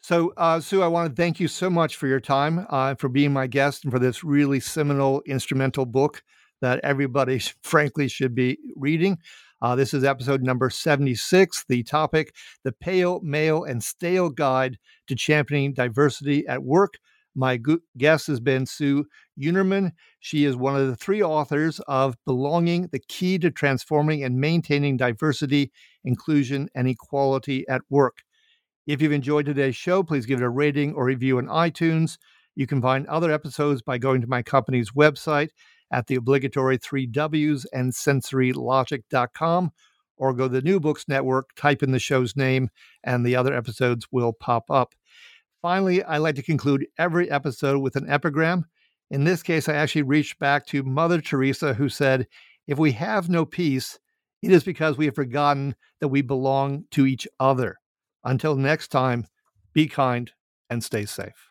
So, 0.02 0.32
uh, 0.36 0.58
Sue, 0.60 0.82
I 0.82 0.88
want 0.88 1.14
to 1.14 1.22
thank 1.22 1.38
you 1.38 1.46
so 1.46 1.70
much 1.70 1.96
for 1.96 2.08
your 2.08 2.20
time, 2.20 2.66
uh, 2.70 2.96
for 2.96 3.08
being 3.08 3.32
my 3.32 3.46
guest, 3.46 3.84
and 3.84 3.92
for 3.92 4.00
this 4.00 4.24
really 4.24 4.58
seminal 4.58 5.22
instrumental 5.26 5.86
book 5.86 6.22
that 6.60 6.80
everybody, 6.82 7.38
frankly, 7.62 8.08
should 8.08 8.34
be 8.34 8.58
reading. 8.76 9.18
Uh, 9.60 9.76
this 9.76 9.94
is 9.94 10.02
episode 10.02 10.42
number 10.42 10.68
76. 10.70 11.64
The 11.68 11.84
topic 11.84 12.34
The 12.64 12.72
Pale, 12.72 13.20
Male, 13.22 13.62
and 13.62 13.82
Stale 13.82 14.28
Guide 14.30 14.76
to 15.06 15.14
Championing 15.14 15.72
Diversity 15.72 16.44
at 16.48 16.64
Work. 16.64 16.94
My 17.36 17.56
gu- 17.56 17.80
guest 17.96 18.26
has 18.26 18.40
been 18.40 18.66
Sue 18.66 19.06
Unerman. 19.40 19.92
She 20.18 20.44
is 20.44 20.56
one 20.56 20.74
of 20.74 20.88
the 20.88 20.96
three 20.96 21.22
authors 21.22 21.78
of 21.86 22.16
Belonging, 22.26 22.88
the 22.90 22.98
Key 23.08 23.38
to 23.38 23.52
Transforming 23.52 24.24
and 24.24 24.40
Maintaining 24.40 24.96
Diversity 24.96 25.70
inclusion, 26.04 26.68
and 26.74 26.88
equality 26.88 27.64
at 27.68 27.82
work. 27.88 28.18
If 28.86 29.00
you've 29.00 29.12
enjoyed 29.12 29.46
today's 29.46 29.76
show, 29.76 30.02
please 30.02 30.26
give 30.26 30.40
it 30.40 30.44
a 30.44 30.48
rating 30.48 30.94
or 30.94 31.04
review 31.04 31.38
on 31.38 31.46
iTunes. 31.46 32.18
You 32.56 32.66
can 32.66 32.82
find 32.82 33.06
other 33.06 33.30
episodes 33.30 33.80
by 33.80 33.98
going 33.98 34.20
to 34.22 34.26
my 34.26 34.42
company's 34.42 34.90
website 34.90 35.50
at 35.92 36.08
the 36.08 36.16
obligatory 36.16 36.78
three 36.78 37.06
W's 37.06 37.64
and 37.66 37.92
sensorylogic.com 37.92 39.70
or 40.16 40.34
go 40.34 40.48
to 40.48 40.54
the 40.54 40.62
New 40.62 40.80
Books 40.80 41.04
Network, 41.06 41.50
type 41.54 41.82
in 41.82 41.92
the 41.92 41.98
show's 42.00 42.34
name, 42.34 42.70
and 43.04 43.24
the 43.24 43.36
other 43.36 43.54
episodes 43.54 44.06
will 44.10 44.32
pop 44.32 44.70
up. 44.70 44.94
Finally, 45.60 46.02
I 46.02 46.18
like 46.18 46.34
to 46.34 46.42
conclude 46.42 46.86
every 46.98 47.30
episode 47.30 47.80
with 47.80 47.94
an 47.94 48.10
epigram. 48.10 48.64
In 49.10 49.24
this 49.24 49.44
case, 49.44 49.68
I 49.68 49.74
actually 49.74 50.02
reached 50.02 50.40
back 50.40 50.66
to 50.66 50.82
Mother 50.82 51.20
Teresa, 51.20 51.74
who 51.74 51.88
said, 51.88 52.26
If 52.66 52.78
we 52.78 52.92
have 52.92 53.28
no 53.28 53.44
peace, 53.44 53.98
it 54.42 54.50
is 54.50 54.64
because 54.64 54.98
we 54.98 55.06
have 55.06 55.14
forgotten 55.14 55.76
that 56.00 56.08
we 56.08 56.22
belong 56.22 56.84
to 56.90 57.06
each 57.06 57.28
other. 57.38 57.76
Until 58.24 58.56
next 58.56 58.88
time, 58.88 59.26
be 59.72 59.86
kind 59.86 60.30
and 60.70 60.82
stay 60.82 61.04
safe. 61.04 61.50